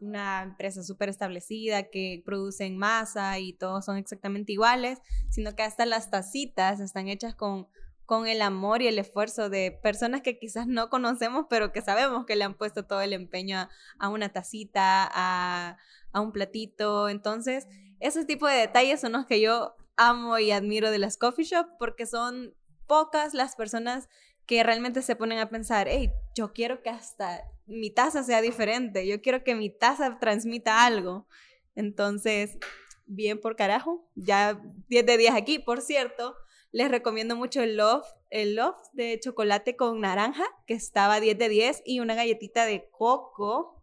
una 0.00 0.42
empresa 0.42 0.82
súper 0.82 1.08
establecida 1.08 1.90
que 1.90 2.22
produce 2.24 2.64
en 2.64 2.78
masa 2.78 3.38
y 3.38 3.52
todos 3.52 3.84
son 3.84 3.96
exactamente 3.98 4.52
iguales, 4.52 5.00
sino 5.28 5.54
que 5.54 5.62
hasta 5.62 5.86
las 5.86 6.10
tacitas 6.10 6.80
están 6.80 7.08
hechas 7.08 7.34
con 7.34 7.68
con 8.08 8.26
el 8.26 8.40
amor 8.40 8.80
y 8.80 8.88
el 8.88 8.98
esfuerzo 8.98 9.50
de 9.50 9.70
personas 9.70 10.22
que 10.22 10.38
quizás 10.38 10.66
no 10.66 10.88
conocemos, 10.88 11.44
pero 11.50 11.72
que 11.72 11.82
sabemos 11.82 12.24
que 12.24 12.36
le 12.36 12.44
han 12.44 12.54
puesto 12.54 12.86
todo 12.86 13.02
el 13.02 13.12
empeño 13.12 13.68
a, 13.98 14.08
una 14.08 14.30
tacita, 14.30 15.06
a, 15.12 15.76
un 16.14 16.32
platito. 16.32 17.10
Entonces, 17.10 17.68
ese 18.00 18.24
tipo 18.24 18.46
de 18.46 18.54
detalles 18.54 19.02
son 19.02 19.12
los 19.12 19.26
que 19.26 19.42
yo 19.42 19.76
amo 19.98 20.38
y 20.38 20.52
admiro 20.52 20.90
de 20.90 20.96
las 20.96 21.18
coffee 21.18 21.44
shop 21.44 21.66
porque 21.78 22.06
son 22.06 22.54
pocas 22.86 23.34
las 23.34 23.56
personas 23.56 24.08
que 24.46 24.62
realmente 24.62 25.02
se 25.02 25.14
ponen 25.14 25.38
a 25.38 25.50
pensar, 25.50 25.86
hey, 25.86 26.10
yo 26.34 26.54
quiero 26.54 26.82
que 26.82 26.88
hasta 26.88 27.44
mi 27.66 27.90
taza 27.90 28.22
sea 28.22 28.40
diferente, 28.40 29.06
yo 29.06 29.20
quiero 29.20 29.44
que 29.44 29.54
mi 29.54 29.68
taza 29.68 30.18
transmita 30.18 30.86
algo. 30.86 31.28
Entonces, 31.74 32.56
bien 33.04 33.38
por 33.38 33.54
carajo, 33.54 34.08
ya 34.14 34.58
10 34.88 35.04
de 35.04 35.18
10 35.18 35.34
aquí, 35.34 35.58
por 35.58 35.82
cierto, 35.82 36.34
les 36.72 36.90
recomiendo 36.90 37.36
mucho 37.36 37.62
el 37.62 37.76
Love, 37.76 38.04
el 38.30 38.56
Love 38.56 38.76
de 38.92 39.18
chocolate 39.20 39.76
con 39.76 40.00
naranja, 40.00 40.44
que 40.66 40.74
estaba 40.74 41.20
10 41.20 41.38
de 41.38 41.48
10, 41.48 41.82
y 41.84 42.00
una 42.00 42.14
galletita 42.14 42.66
de 42.66 42.88
coco, 42.90 43.82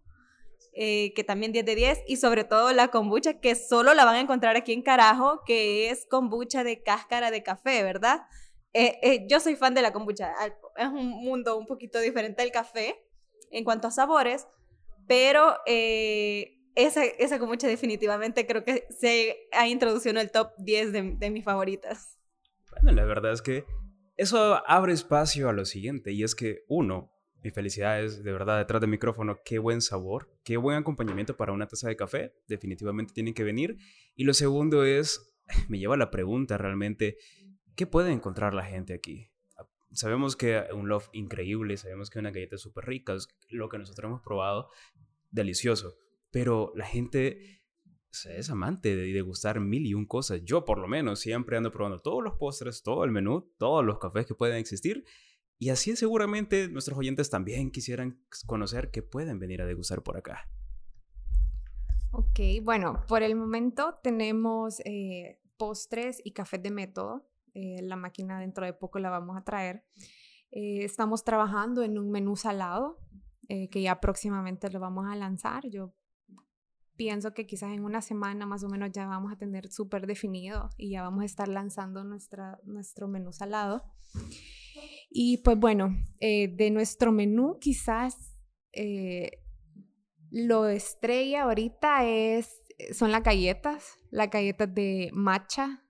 eh, 0.74 1.14
que 1.16 1.24
también 1.24 1.52
10 1.52 1.66
de 1.66 1.76
10, 1.76 2.04
y 2.08 2.18
sobre 2.18 2.44
todo 2.44 2.72
la 2.74 2.90
kombucha, 2.90 3.40
que 3.40 3.56
solo 3.56 3.94
la 3.94 4.06
van 4.06 4.16
a 4.16 4.22
encontrar 4.22 4.56
aquí 4.56 4.74
en 4.74 4.82
Carajo, 4.82 5.42
que 5.46 5.90
es 5.90 6.06
kombucha 6.06 6.64
de 6.64 6.84
cáscara 6.84 7.32
de 7.32 7.44
café, 7.44 7.84
¿verdad? 7.84 8.22
eh, 8.78 9.00
eh, 9.02 9.26
yo 9.30 9.40
soy 9.40 9.56
fan 9.56 9.74
de 9.74 9.82
la 9.82 9.94
kombucha. 9.94 10.34
Es 10.76 10.88
un 10.90 11.08
mundo 11.08 11.58
un 11.58 11.66
poquito 11.66 12.02
diferente 12.02 12.42
del 12.42 12.52
café 12.52 13.02
en 13.50 13.64
cuanto 13.64 13.88
a 13.88 13.92
sabores, 13.92 14.48
pero 15.08 15.56
eh, 15.66 16.60
esa, 16.76 17.06
esa 17.06 17.40
kombucha 17.40 17.68
definitivamente 17.68 18.46
creo 18.46 18.66
que 18.66 18.86
se 18.90 19.48
ha 19.54 19.70
introducido 19.70 20.12
en 20.12 20.18
el 20.18 20.30
top 20.30 20.52
10 20.58 20.92
de, 20.92 21.14
de 21.16 21.30
mis 21.30 21.46
favoritas. 21.46 22.20
Bueno, 22.82 22.92
la 22.92 23.06
verdad 23.06 23.34
es 23.34 23.42
que 23.42 23.66
eso 24.18 24.62
abre 24.68 24.94
espacio 24.94 25.50
a 25.50 25.54
lo 25.54 25.66
siguiente, 25.66 26.12
y 26.12 26.24
es 26.24 26.36
que 26.36 26.64
uno, 26.68 27.12
mi 27.44 27.52
felicidad 27.52 28.02
es 28.02 28.24
de 28.24 28.32
verdad 28.32 28.58
detrás 28.58 28.82
del 28.82 28.90
micrófono, 28.90 29.40
qué 29.44 29.60
buen 29.60 29.82
sabor, 29.82 30.32
qué 30.44 30.58
buen 30.58 30.78
acompañamiento 30.78 31.36
para 31.36 31.52
una 31.52 31.68
taza 31.68 31.90
de 31.90 31.96
café, 31.96 32.34
definitivamente 32.48 33.14
tienen 33.14 33.34
que 33.34 33.44
venir. 33.44 33.78
Y 34.16 34.24
lo 34.24 34.34
segundo 34.34 34.86
es, 34.86 35.36
me 35.70 35.80
lleva 35.80 35.96
a 35.96 35.98
la 35.98 36.12
pregunta 36.12 36.58
realmente, 36.58 37.18
¿qué 37.76 37.86
puede 37.88 38.12
encontrar 38.12 38.54
la 38.54 38.64
gente 38.64 38.94
aquí? 38.94 39.30
Sabemos 39.92 40.36
que 40.36 40.64
un 40.74 40.90
love 40.90 41.10
increíble, 41.14 41.78
sabemos 41.78 42.10
que 42.10 42.20
una 42.20 42.32
galleta 42.32 42.58
súper 42.58 42.86
rica, 42.86 43.16
lo 43.50 43.70
que 43.70 43.78
nosotros 43.78 44.10
hemos 44.10 44.22
probado, 44.22 44.70
delicioso, 45.32 45.98
pero 46.32 46.74
la 46.76 46.86
gente 46.86 47.62
es 48.26 48.50
amante 48.50 48.96
de 48.96 49.12
degustar 49.12 49.60
mil 49.60 49.86
y 49.86 49.94
un 49.94 50.06
cosas. 50.06 50.42
Yo 50.44 50.64
por 50.64 50.78
lo 50.78 50.88
menos 50.88 51.20
siempre 51.20 51.58
ando 51.58 51.72
probando 51.72 52.00
todos 52.00 52.24
los 52.24 52.36
postres, 52.36 52.84
todo 52.84 53.04
el 53.04 53.12
menú, 53.12 53.52
todos 53.58 53.84
los 53.84 54.00
cafés 54.00 54.26
que 54.26 54.36
pueden 54.36 54.58
existir. 54.58 55.04
Y 55.58 55.70
así 55.70 55.96
seguramente 55.96 56.70
nuestros 56.70 56.98
oyentes 56.98 57.30
también 57.30 57.72
quisieran 57.72 58.22
conocer 58.46 58.92
que 58.92 59.02
pueden 59.02 59.40
venir 59.40 59.62
a 59.62 59.66
degustar 59.66 60.02
por 60.04 60.18
acá. 60.18 60.50
Ok, 62.12 62.40
bueno, 62.64 63.04
por 63.08 63.24
el 63.24 63.36
momento 63.36 64.00
tenemos 64.02 64.80
eh, 64.86 65.42
postres 65.58 66.22
y 66.24 66.32
cafés 66.32 66.64
de 66.64 66.72
método. 66.72 67.28
Eh, 67.54 67.82
la 67.82 67.98
máquina 67.98 68.40
dentro 68.40 68.66
de 68.66 68.74
poco 68.74 69.00
la 69.00 69.10
vamos 69.10 69.36
a 69.38 69.44
traer. 69.44 69.86
Eh, 70.52 70.84
estamos 70.84 71.24
trabajando 71.24 71.84
en 71.84 71.98
un 71.98 72.12
menú 72.12 72.36
salado 72.36 73.00
que 73.48 73.80
ya 73.80 74.00
próximamente 74.00 74.72
lo 74.72 74.80
vamos 74.80 75.06
a 75.08 75.16
lanzar. 75.16 75.68
Yo 75.70 75.94
pienso 76.96 77.34
que 77.34 77.46
quizás 77.46 77.72
en 77.74 77.84
una 77.84 78.02
semana 78.02 78.46
más 78.46 78.64
o 78.64 78.70
menos 78.70 78.92
ya 78.92 79.06
vamos 79.06 79.32
a 79.32 79.38
tener 79.38 79.72
súper 79.72 80.08
definido 80.08 80.70
y 80.78 80.92
ya 80.92 81.02
vamos 81.02 81.24
a 81.24 81.26
estar 81.26 81.48
lanzando 81.48 82.04
nuestra, 82.04 82.60
nuestro 82.66 83.08
menú 83.08 83.32
salado. 83.32 83.84
Y 85.10 85.38
pues 85.38 85.58
bueno, 85.58 85.96
eh, 86.20 86.50
de 86.56 86.72
nuestro 86.72 87.12
menú 87.12 87.58
quizás 87.60 88.38
eh, 88.74 89.44
lo 90.32 90.68
estrella 90.68 91.44
ahorita 91.44 92.06
es, 92.06 92.62
son 92.94 93.12
las 93.12 93.24
galletas, 93.24 93.98
las 94.12 94.30
galletas 94.30 94.74
de 94.74 95.10
matcha, 95.14 95.85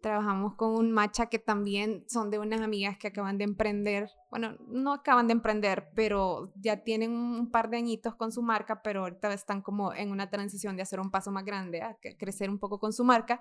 trabajamos 0.00 0.54
con 0.54 0.70
un 0.74 0.92
matcha 0.92 1.26
que 1.26 1.38
también 1.38 2.04
son 2.08 2.30
de 2.30 2.38
unas 2.38 2.60
amigas 2.60 2.98
que 2.98 3.08
acaban 3.08 3.38
de 3.38 3.44
emprender, 3.44 4.10
bueno, 4.30 4.56
no 4.68 4.92
acaban 4.92 5.26
de 5.26 5.32
emprender, 5.32 5.90
pero 5.94 6.52
ya 6.56 6.84
tienen 6.84 7.12
un 7.12 7.50
par 7.50 7.70
de 7.70 7.76
añitos 7.78 8.14
con 8.14 8.32
su 8.32 8.42
marca, 8.42 8.82
pero 8.82 9.00
ahorita 9.00 9.32
están 9.32 9.62
como 9.62 9.92
en 9.92 10.10
una 10.10 10.30
transición 10.30 10.76
de 10.76 10.82
hacer 10.82 11.00
un 11.00 11.10
paso 11.10 11.30
más 11.30 11.44
grande, 11.44 11.82
a 11.82 11.96
crecer 12.18 12.50
un 12.50 12.58
poco 12.58 12.78
con 12.78 12.92
su 12.92 13.04
marca. 13.04 13.40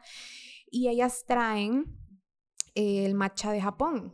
Y 0.69 0.87
ellas 0.87 1.25
traen 1.25 1.85
el 2.75 3.15
matcha 3.15 3.51
de 3.51 3.61
Japón. 3.61 4.13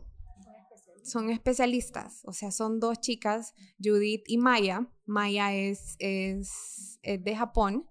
Son 1.04 1.30
especialistas, 1.30 2.22
o 2.24 2.32
sea, 2.32 2.50
son 2.50 2.80
dos 2.80 3.00
chicas, 3.00 3.54
Judith 3.82 4.24
y 4.26 4.38
Maya. 4.38 4.90
Maya 5.06 5.54
es, 5.54 5.96
es, 5.98 6.98
es 7.02 7.22
de 7.22 7.36
Japón 7.36 7.88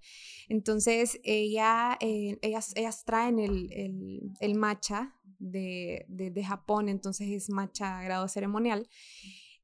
entonces, 0.50 1.20
ella, 1.24 1.98
eh, 2.00 2.38
ellas, 2.42 2.74
ellas 2.76 3.06
traen 3.06 3.40
el, 3.40 4.32
el, 4.40 4.56
matcha 4.56 5.16
de, 5.40 6.06
de, 6.08 6.44
Japón, 6.44 6.90
entonces 6.90 7.30
es 7.30 7.50
matcha 7.50 8.04
grado 8.04 8.28
ceremonial. 8.28 8.88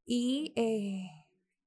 Y 0.05 0.53
eh, 0.55 1.09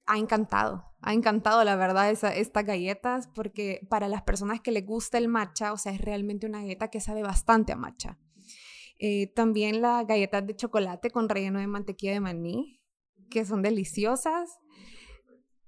ha 0.06 0.18
encantado, 0.18 0.84
ha 1.00 1.14
encantado 1.14 1.62
la 1.64 1.76
verdad 1.76 2.10
esa, 2.10 2.34
estas 2.34 2.64
galletas, 2.64 3.28
porque 3.28 3.86
para 3.88 4.08
las 4.08 4.22
personas 4.22 4.60
que 4.60 4.72
les 4.72 4.84
gusta 4.84 5.18
el 5.18 5.28
matcha, 5.28 5.72
o 5.72 5.76
sea, 5.76 5.92
es 5.92 6.00
realmente 6.00 6.46
una 6.46 6.62
galleta 6.62 6.88
que 6.88 7.00
sabe 7.00 7.22
bastante 7.22 7.72
a 7.72 7.76
matcha. 7.76 8.18
Eh, 9.04 9.32
también 9.34 9.82
las 9.82 10.06
galletas 10.06 10.46
de 10.46 10.54
chocolate 10.54 11.10
con 11.10 11.28
relleno 11.28 11.58
de 11.58 11.66
mantequilla 11.66 12.12
de 12.12 12.20
maní, 12.20 12.80
que 13.30 13.44
son 13.44 13.60
deliciosas. 13.60 14.60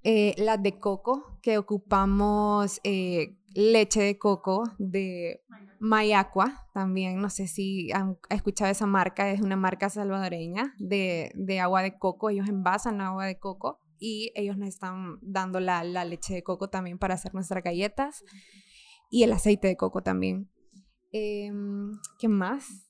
Eh, 0.05 0.37
las 0.39 0.63
de 0.63 0.79
coco, 0.79 1.41
que 1.43 1.59
ocupamos 1.59 2.81
eh, 2.85 3.37
leche 3.53 4.03
de 4.03 4.19
coco 4.19 4.63
de 4.79 5.43
Mayacua, 5.81 6.69
también 6.73 7.21
no 7.21 7.29
sé 7.29 7.49
si 7.49 7.91
han 7.91 8.19
escuchado 8.31 8.71
esa 8.71 8.87
marca, 8.87 9.29
es 9.33 9.41
una 9.41 9.57
marca 9.57 9.89
salvadoreña 9.89 10.73
de, 10.79 11.33
de 11.35 11.59
agua 11.59 11.83
de 11.83 11.99
coco, 11.99 12.31
ellos 12.31 12.49
envasan 12.49 13.01
agua 13.01 13.27
de 13.27 13.41
coco 13.41 13.81
y 13.99 14.31
ellos 14.37 14.57
nos 14.57 14.69
están 14.69 15.19
dando 15.23 15.59
la, 15.59 15.83
la, 15.83 16.05
leche 16.05 16.35
de 16.35 16.45
coco 16.45 16.71
también 16.71 16.99
para 16.99 17.15
hacer 17.15 17.35
nuestras 17.35 17.65
galletas 17.65 18.23
y 19.11 19.25
el 19.25 19.33
aceite 19.33 19.67
de 19.67 19.77
coco 19.77 20.03
también. 20.05 20.49
Em, 21.11 21.99
¿Qué 22.21 22.29
más? 22.29 22.87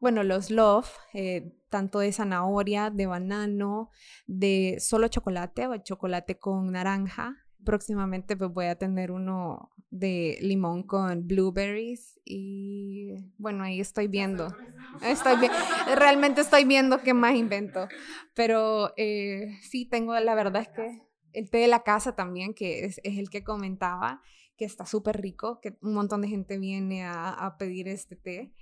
Bueno, 0.00 0.22
los 0.22 0.50
love, 0.50 0.90
eh, 1.14 1.52
tanto 1.70 2.00
de 2.00 2.12
zanahoria, 2.12 2.90
de 2.90 3.06
banano, 3.06 3.90
de 4.26 4.76
solo 4.78 5.08
chocolate 5.08 5.66
o 5.66 5.76
chocolate 5.78 6.38
con 6.38 6.72
naranja. 6.72 7.36
Próximamente 7.64 8.36
pues 8.36 8.52
voy 8.52 8.66
a 8.66 8.76
tener 8.76 9.10
uno 9.10 9.70
de 9.90 10.38
limón 10.42 10.82
con 10.82 11.26
blueberries 11.26 12.20
y 12.24 13.14
bueno, 13.38 13.64
ahí 13.64 13.80
estoy 13.80 14.08
viendo. 14.08 14.54
Estoy 15.02 15.36
realmente 15.96 16.42
estoy 16.42 16.64
viendo 16.64 17.02
qué 17.02 17.14
más 17.14 17.34
invento. 17.34 17.88
Pero 18.34 18.92
eh, 18.96 19.58
sí, 19.62 19.86
tengo, 19.86 20.18
la 20.20 20.34
verdad 20.34 20.62
es 20.62 20.68
que 20.68 21.02
el 21.32 21.50
té 21.50 21.58
de 21.58 21.68
la 21.68 21.82
casa 21.82 22.14
también, 22.14 22.54
que 22.54 22.84
es, 22.84 23.00
es 23.02 23.18
el 23.18 23.30
que 23.30 23.44
comentaba, 23.44 24.22
que 24.56 24.64
está 24.64 24.86
súper 24.86 25.20
rico, 25.20 25.60
que 25.60 25.76
un 25.82 25.94
montón 25.94 26.22
de 26.22 26.28
gente 26.28 26.58
viene 26.58 27.04
a, 27.04 27.30
a 27.30 27.58
pedir 27.58 27.88
este 27.88 28.16
té, 28.16 28.52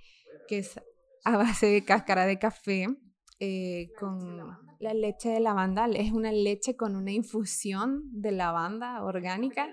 que 0.47 0.59
es 0.59 0.79
a 1.25 1.37
base 1.37 1.65
de 1.65 1.83
cáscara 1.83 2.25
de 2.25 2.37
café 2.37 2.87
eh, 3.39 3.91
con 3.99 4.57
la 4.79 4.93
leche 4.93 5.29
de 5.29 5.39
lavanda. 5.39 5.87
Es 5.87 6.11
una 6.11 6.31
leche 6.31 6.77
con 6.77 6.95
una 6.95 7.11
infusión 7.11 8.03
de 8.13 8.31
lavanda 8.31 9.03
orgánica 9.03 9.67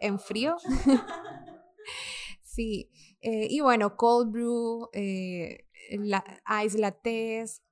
en 0.00 0.18
frío. 0.18 0.56
sí, 2.42 2.90
eh, 3.20 3.46
y 3.50 3.60
bueno, 3.60 3.96
cold 3.96 4.32
brew, 4.32 4.88
eh, 4.94 5.66
la, 5.90 6.24
ice 6.64 6.78
lattes. 6.78 7.62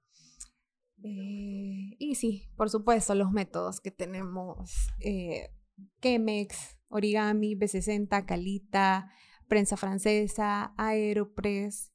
y 1.03 2.15
sí, 2.17 2.51
por 2.57 2.69
supuesto, 2.69 3.15
los 3.15 3.33
métodos 3.33 3.81
que 3.81 3.91
tenemos. 3.91 4.89
Chemex, 6.03 6.79
origami, 6.89 7.55
B60, 7.55 8.27
calita, 8.27 9.11
prensa 9.49 9.79
francesa, 9.79 10.75
aeropress, 10.77 11.93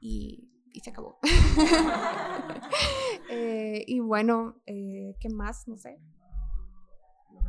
y, 0.00 0.50
se 0.82 0.90
acabó. 0.90 1.18
Eh, 3.28 3.82
y 3.88 3.98
bueno, 3.98 4.62
eh, 4.66 5.16
¿qué 5.18 5.28
más? 5.28 5.66
No 5.66 5.76
sé. 5.76 5.98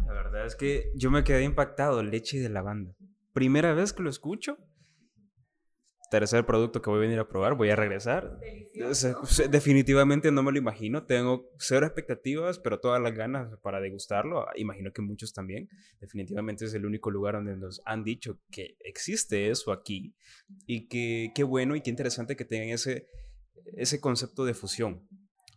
La 0.07 0.13
verdad 0.13 0.47
es 0.47 0.55
que 0.55 0.91
yo 0.95 1.11
me 1.11 1.23
quedé 1.23 1.43
impactado, 1.43 2.01
leche 2.01 2.39
de 2.39 2.49
lavanda. 2.49 2.95
Primera 3.31 3.73
vez 3.73 3.93
que 3.93 4.01
lo 4.01 4.09
escucho 4.09 4.57
tercer 6.09 6.45
producto 6.45 6.81
que 6.81 6.89
voy 6.89 6.99
a 6.99 7.01
venir 7.01 7.19
a 7.19 7.27
probar, 7.27 7.55
voy 7.55 7.69
a 7.69 7.75
regresar. 7.75 8.39
Definitivamente 9.49 10.31
no 10.31 10.43
me 10.43 10.51
lo 10.51 10.57
imagino, 10.57 11.05
tengo 11.05 11.49
cero 11.57 11.85
expectativas, 11.85 12.59
pero 12.59 12.79
todas 12.79 13.01
las 13.01 13.13
ganas 13.13 13.57
para 13.61 13.79
degustarlo, 13.79 14.45
imagino 14.55 14.91
que 14.91 15.01
muchos 15.01 15.33
también. 15.33 15.69
Definitivamente 15.99 16.65
es 16.65 16.73
el 16.73 16.85
único 16.85 17.11
lugar 17.11 17.35
donde 17.35 17.57
nos 17.57 17.81
han 17.85 18.03
dicho 18.03 18.39
que 18.51 18.77
existe 18.79 19.49
eso 19.49 19.71
aquí. 19.71 20.15
Y 20.65 20.87
que 20.87 21.31
qué 21.35 21.43
bueno 21.43 21.75
y 21.75 21.81
qué 21.81 21.89
interesante 21.89 22.35
que 22.35 22.45
tengan 22.45 22.69
ese, 22.69 23.07
ese 23.75 23.99
concepto 23.99 24.45
de 24.45 24.53
fusión, 24.53 25.07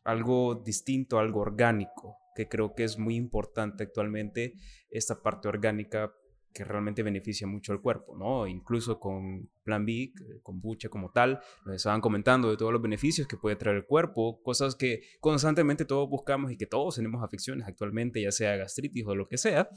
algo 0.04 0.54
distinto, 0.54 1.18
algo 1.18 1.40
orgánico, 1.40 2.16
que 2.34 2.48
creo 2.48 2.74
que 2.74 2.84
es 2.84 2.98
muy 2.98 3.16
importante 3.16 3.84
actualmente 3.84 4.54
esta 4.90 5.22
parte 5.22 5.48
orgánica 5.48 6.12
que 6.52 6.64
realmente 6.64 7.02
beneficia 7.02 7.46
mucho 7.46 7.72
al 7.72 7.80
cuerpo, 7.80 8.16
¿no? 8.16 8.46
Incluso 8.46 8.98
con 8.98 9.48
Plan 9.62 9.86
B, 9.86 10.12
con 10.42 10.60
bucha 10.60 10.88
como 10.88 11.10
tal, 11.10 11.40
nos 11.64 11.76
estaban 11.76 12.00
comentando 12.00 12.50
de 12.50 12.56
todos 12.56 12.72
los 12.72 12.82
beneficios 12.82 13.28
que 13.28 13.36
puede 13.36 13.56
traer 13.56 13.76
el 13.76 13.86
cuerpo, 13.86 14.40
cosas 14.42 14.74
que 14.74 15.02
constantemente 15.20 15.84
todos 15.84 16.08
buscamos 16.08 16.50
y 16.50 16.56
que 16.56 16.66
todos 16.66 16.96
tenemos 16.96 17.22
afecciones 17.22 17.66
actualmente, 17.66 18.20
ya 18.20 18.32
sea 18.32 18.56
gastritis 18.56 19.06
o 19.06 19.14
lo 19.14 19.28
que 19.28 19.38
sea, 19.38 19.68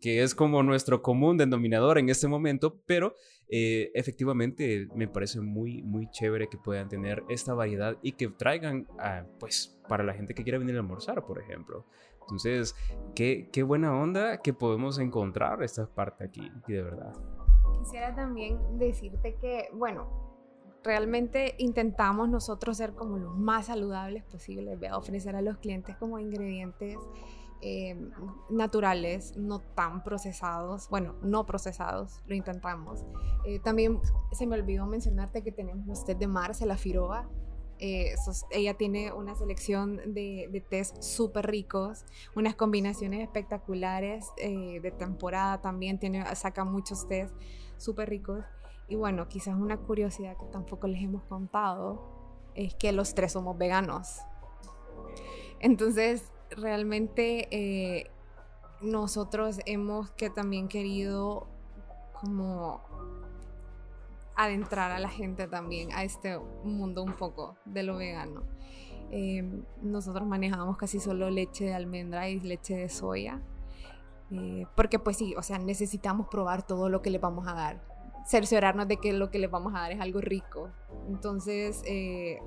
que 0.00 0.22
es 0.22 0.34
como 0.34 0.62
nuestro 0.62 1.02
común 1.02 1.36
denominador 1.36 1.98
en 1.98 2.08
este 2.08 2.28
momento, 2.28 2.82
pero 2.86 3.14
eh, 3.48 3.90
efectivamente 3.94 4.88
me 4.94 5.08
parece 5.08 5.42
muy, 5.42 5.82
muy 5.82 6.08
chévere 6.10 6.48
que 6.48 6.56
puedan 6.56 6.88
tener 6.88 7.22
esta 7.28 7.52
variedad 7.52 7.98
y 8.02 8.12
que 8.12 8.28
traigan, 8.28 8.86
pues, 9.38 9.78
para 9.88 10.04
la 10.04 10.14
gente 10.14 10.34
que 10.34 10.42
quiera 10.42 10.58
venir 10.58 10.76
a 10.76 10.78
almorzar, 10.78 11.22
por 11.26 11.38
ejemplo. 11.38 11.86
Entonces, 12.22 12.74
qué, 13.14 13.48
qué 13.52 13.62
buena 13.62 13.94
onda 13.94 14.38
que 14.38 14.52
podemos 14.52 14.98
encontrar 14.98 15.62
esta 15.62 15.86
parte 15.86 16.24
aquí, 16.24 16.50
de 16.66 16.82
verdad. 16.82 17.12
Quisiera 17.78 18.14
también 18.14 18.58
decirte 18.78 19.36
que, 19.36 19.68
bueno, 19.74 20.32
realmente 20.82 21.54
intentamos 21.58 22.28
nosotros 22.28 22.76
ser 22.76 22.94
como 22.94 23.18
los 23.18 23.36
más 23.36 23.66
saludables 23.66 24.24
posibles, 24.24 24.78
ofrecer 24.92 25.36
a 25.36 25.42
los 25.42 25.58
clientes 25.58 25.96
como 25.96 26.18
ingredientes 26.18 26.98
eh, 27.60 27.96
naturales, 28.50 29.36
no 29.36 29.60
tan 29.60 30.02
procesados, 30.02 30.88
bueno, 30.88 31.14
no 31.22 31.46
procesados, 31.46 32.20
lo 32.26 32.34
intentamos. 32.34 33.04
Eh, 33.44 33.60
también 33.60 34.00
se 34.32 34.46
me 34.46 34.56
olvidó 34.56 34.86
mencionarte 34.86 35.42
que 35.42 35.52
tenemos 35.52 35.86
los 35.86 36.04
test 36.04 36.18
de 36.18 36.26
Marce, 36.26 36.66
la 36.66 36.76
Firoa. 36.76 37.28
Eh, 37.84 38.14
ella 38.52 38.74
tiene 38.74 39.12
una 39.12 39.34
selección 39.34 40.14
de, 40.14 40.48
de 40.52 40.60
tés 40.60 40.94
súper 41.00 41.48
ricos, 41.48 42.04
unas 42.36 42.54
combinaciones 42.54 43.22
espectaculares 43.22 44.28
de 44.36 44.94
temporada 44.96 45.60
también, 45.60 45.98
tiene, 45.98 46.24
saca 46.36 46.64
muchos 46.64 47.08
tés 47.08 47.32
súper 47.78 48.08
ricos. 48.08 48.44
Y 48.86 48.94
bueno, 48.94 49.26
quizás 49.26 49.56
una 49.56 49.78
curiosidad 49.78 50.36
que 50.36 50.46
tampoco 50.46 50.86
les 50.86 51.02
hemos 51.02 51.24
contado 51.24 52.22
es 52.54 52.74
que 52.74 52.92
los 52.92 53.14
tres 53.14 53.32
somos 53.32 53.58
veganos. 53.58 54.20
Entonces, 55.58 56.30
realmente 56.50 57.48
eh, 57.50 58.10
nosotros 58.80 59.60
hemos 59.66 60.10
que 60.12 60.30
también 60.30 60.68
querido 60.68 61.46
como 62.20 62.82
adentrar 64.36 64.90
a 64.90 64.98
la 64.98 65.08
gente 65.08 65.46
también 65.46 65.92
a 65.92 66.04
este 66.04 66.38
mundo 66.64 67.02
un 67.02 67.14
poco 67.14 67.56
de 67.64 67.82
lo 67.82 67.96
vegano. 67.96 68.42
Em, 69.10 69.62
nosotros 69.82 70.26
manejamos 70.26 70.76
casi 70.78 70.98
solo 70.98 71.28
leche 71.28 71.64
de 71.66 71.74
almendra 71.74 72.28
y 72.28 72.40
leche 72.40 72.76
de 72.76 72.88
soya. 72.88 73.42
Eh, 74.30 74.66
porque 74.74 74.98
pues 74.98 75.18
sí, 75.18 75.34
o 75.36 75.42
sea, 75.42 75.58
necesitamos 75.58 76.28
probar 76.28 76.66
todo 76.66 76.88
lo 76.88 77.02
que 77.02 77.10
le 77.10 77.18
vamos 77.18 77.46
a 77.46 77.52
dar. 77.52 77.82
Cerciorarnos 78.26 78.88
de 78.88 78.96
que 78.96 79.12
lo 79.12 79.30
que 79.30 79.38
le 79.38 79.48
vamos 79.48 79.74
a 79.74 79.80
dar 79.80 79.92
es 79.92 80.00
algo 80.00 80.20
rico. 80.20 80.70
Entonces, 81.08 81.82
eh, 81.86 82.38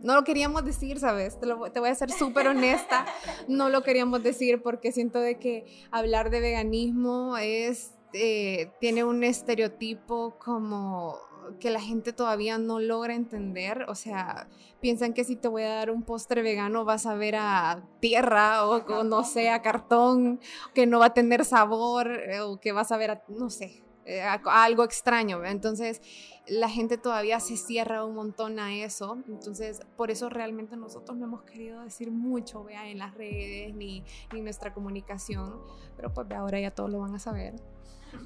no 0.00 0.14
lo 0.14 0.24
queríamos 0.24 0.64
decir, 0.64 0.98
¿sabes? 0.98 1.38
Te, 1.38 1.46
te 1.72 1.80
voy 1.80 1.88
a 1.88 1.94
ser 1.94 2.10
súper 2.10 2.48
honesta. 2.48 3.06
No 3.48 3.68
lo 3.68 3.82
queríamos 3.82 4.22
decir 4.22 4.62
porque 4.62 4.90
siento 4.90 5.20
de 5.20 5.38
que 5.38 5.66
hablar 5.90 6.30
de 6.30 6.40
veganismo 6.40 7.36
es, 7.36 7.93
eh, 8.14 8.70
tiene 8.80 9.04
un 9.04 9.24
estereotipo 9.24 10.36
como 10.38 11.18
que 11.60 11.70
la 11.70 11.80
gente 11.80 12.12
todavía 12.12 12.58
no 12.58 12.80
logra 12.80 13.14
entender. 13.14 13.84
O 13.88 13.94
sea, 13.94 14.48
piensan 14.80 15.12
que 15.12 15.24
si 15.24 15.36
te 15.36 15.48
voy 15.48 15.62
a 15.62 15.74
dar 15.74 15.90
un 15.90 16.02
postre 16.02 16.42
vegano 16.42 16.84
vas 16.84 17.06
a 17.06 17.14
ver 17.14 17.36
a 17.36 17.82
tierra 18.00 18.66
o, 18.66 19.04
no 19.04 19.24
sé, 19.24 19.50
a 19.50 19.62
cartón, 19.62 20.40
que 20.74 20.86
no 20.86 21.00
va 21.00 21.06
a 21.06 21.14
tener 21.14 21.44
sabor 21.44 22.10
eh, 22.12 22.40
o 22.40 22.60
que 22.60 22.72
vas 22.72 22.92
a 22.92 22.96
ver 22.96 23.10
a, 23.10 23.22
no 23.28 23.50
sé, 23.50 23.82
eh, 24.06 24.22
algo 24.22 24.84
extraño. 24.84 25.44
Entonces, 25.44 26.00
la 26.46 26.68
gente 26.68 26.98
todavía 26.98 27.40
se 27.40 27.56
cierra 27.56 28.04
un 28.04 28.14
montón 28.14 28.58
a 28.58 28.74
eso. 28.74 29.18
Entonces, 29.28 29.80
por 29.96 30.10
eso 30.10 30.28
realmente 30.28 30.76
nosotros 30.76 31.16
no 31.16 31.24
hemos 31.24 31.42
querido 31.42 31.82
decir 31.82 32.10
mucho, 32.10 32.64
vea, 32.64 32.88
en 32.88 32.98
las 32.98 33.14
redes 33.14 33.74
ni, 33.74 34.04
en 34.32 34.44
nuestra 34.44 34.72
comunicación. 34.72 35.60
Pero 35.96 36.12
pues 36.12 36.30
ahora 36.32 36.60
ya 36.60 36.70
todos 36.70 36.90
lo 36.90 37.00
van 37.00 37.14
a 37.14 37.18
saber. 37.18 37.54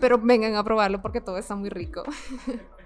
Pero 0.01 0.18
vengan 0.18 0.55
a 0.55 0.64
probarlo 0.64 1.03
porque 1.03 1.20
todo 1.20 1.38
está 1.38 1.55
muy 1.55 1.70
rico. 1.70 2.03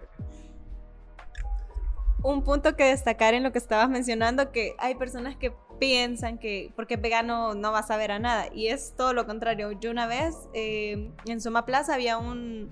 Un 2.23 2.45
punto 2.45 2.77
que 2.77 2.85
destacar 2.85 3.35
en 3.35 3.43
lo 3.43 3.51
que 3.51 3.59
estabas 3.59 3.89
mencionando, 3.89 4.53
que 4.53 4.77
hay 4.79 4.95
personas 4.95 5.37
que 5.37 5.53
piensan 5.81 6.39
que 6.39 6.73
porque 6.77 6.95
es 6.95 7.03
vegano 7.03 7.55
no 7.55 7.73
va 7.73 7.81
a 7.81 7.83
saber 7.83 8.13
a 8.13 8.21
nada. 8.21 8.47
Y 8.55 8.69
es 8.69 8.95
todo 8.97 9.13
lo 9.13 9.27
contrario. 9.27 9.73
Yo 9.73 9.91
una 9.91 10.07
vez 10.07 10.37
eh, 10.55 11.11
en 11.27 11.41
Suma 11.41 11.67
Plaza 11.67 11.95
había 11.95 12.19
un, 12.19 12.71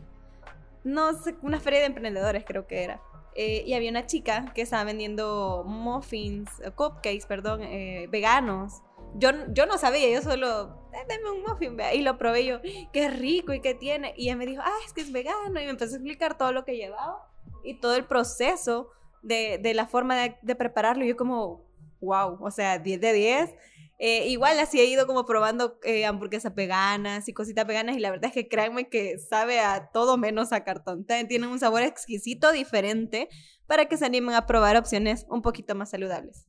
no 0.85 1.11
una 1.43 1.59
feria 1.59 1.81
de 1.81 1.87
emprendedores 1.87 2.45
creo 2.47 2.69
que 2.69 2.85
era. 2.85 3.01
Eh, 3.35 3.65
y 3.67 3.75
había 3.75 3.91
una 3.91 4.07
chica 4.07 4.53
que 4.55 4.63
estaba 4.63 4.85
vendiendo 4.85 5.65
muffins, 5.67 6.51
cupcakes, 6.77 7.27
perdón, 7.27 7.63
eh, 7.63 8.07
veganos. 8.11 8.83
Yo, 9.17 9.31
yo 9.53 9.67
no 9.67 9.79
sabía, 9.79 10.09
yo 10.11 10.23
solo, 10.23 10.89
dame 10.93 11.31
un 11.31 11.43
muffin, 11.43 11.77
y 11.95 12.03
lo 12.03 12.19
probé 12.19 12.45
yo, 12.45 12.61
qué 12.93 13.11
rico 13.11 13.53
y 13.53 13.61
qué 13.61 13.75
tiene. 13.75 14.15
Y 14.17 14.27
ella 14.27 14.37
me 14.37 14.47
dijo, 14.47 14.63
ah, 14.65 14.79
es 14.87 14.93
que 14.93 15.01
es 15.01 15.13
vegano. 15.13 15.61
Y 15.61 15.65
me 15.65 15.71
empezó 15.71 15.95
a 15.95 15.97
explicar 15.97 16.37
todo 16.39 16.53
lo 16.53 16.65
que 16.65 16.77
llevaba 16.77 17.29
y 17.65 17.81
todo 17.81 17.95
el 17.97 18.05
proceso 18.05 18.91
de, 19.23 19.59
de 19.59 19.75
la 19.75 19.87
forma 19.87 20.17
de, 20.17 20.37
de 20.43 20.55
prepararlo. 20.55 21.05
Y 21.05 21.09
yo 21.09 21.17
como, 21.17 21.67
wow, 22.01 22.39
o 22.41 22.51
sea, 22.51 22.79
10 22.79 23.01
de 23.01 23.13
10. 23.13 23.55
Eh, 24.03 24.29
igual 24.29 24.59
así 24.59 24.81
he 24.81 24.87
ido 24.87 25.07
como 25.07 25.27
probando 25.27 25.79
eh, 25.85 26.07
hamburguesas 26.07 26.55
veganas 26.55 27.29
y 27.29 27.35
cositas 27.35 27.67
veganas 27.67 27.99
y 27.99 28.01
la 28.01 28.11
verdad 28.11 28.29
es 28.29 28.33
que 28.33 28.49
créanme 28.49 28.89
que 28.89 29.19
sabe 29.19 29.61
a 29.61 29.91
todo 29.93 30.17
menos 30.17 30.53
a 30.53 30.65
cartón. 30.65 31.05
Tienen 31.05 31.51
un 31.51 31.59
sabor 31.59 31.83
exquisito, 31.83 32.51
diferente, 32.51 33.29
para 33.67 33.91
que 33.91 33.99
se 33.99 34.07
animen 34.07 34.35
a 34.35 34.47
probar 34.47 34.79
opciones 34.79 35.27
un 35.29 35.43
poquito 35.43 35.75
más 35.75 35.91
saludables. 35.91 36.47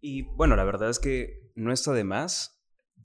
Y 0.00 0.22
bueno, 0.22 0.56
la 0.56 0.64
verdad 0.64 0.90
es 0.90 0.98
que 0.98 1.43
no 1.54 1.72
está 1.72 1.92
de 1.92 2.04
más. 2.04 2.60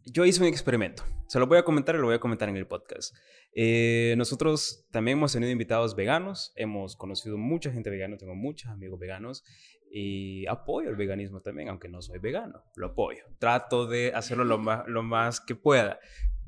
Yo 0.05 0.25
hice 0.25 0.41
un 0.41 0.47
experimento. 0.47 1.03
Se 1.27 1.39
lo 1.39 1.47
voy 1.47 1.57
a 1.57 1.63
comentar 1.63 1.95
y 1.95 1.99
lo 1.99 2.05
voy 2.05 2.15
a 2.15 2.19
comentar 2.19 2.49
en 2.49 2.57
el 2.57 2.67
podcast. 2.67 3.15
Eh, 3.53 4.15
nosotros 4.17 4.88
también 4.91 5.17
hemos 5.17 5.33
tenido 5.33 5.51
invitados 5.51 5.95
veganos, 5.95 6.53
hemos 6.55 6.95
conocido 6.95 7.38
mucha 7.38 7.71
gente 7.71 7.89
vegana, 7.89 8.17
tengo 8.17 8.35
muchos 8.35 8.71
amigos 8.71 8.99
veganos 8.99 9.43
y 9.91 10.45
apoyo 10.47 10.89
el 10.89 10.95
veganismo 10.95 11.41
también, 11.41 11.69
aunque 11.69 11.89
no 11.89 12.01
soy 12.01 12.19
vegano, 12.19 12.63
lo 12.75 12.88
apoyo. 12.88 13.23
Trato 13.39 13.88
de 13.88 14.13
hacerlo 14.13 14.43
lo 14.43 14.57
más, 14.57 14.88
lo 14.88 15.03
más 15.03 15.41
que 15.41 15.55
pueda, 15.55 15.99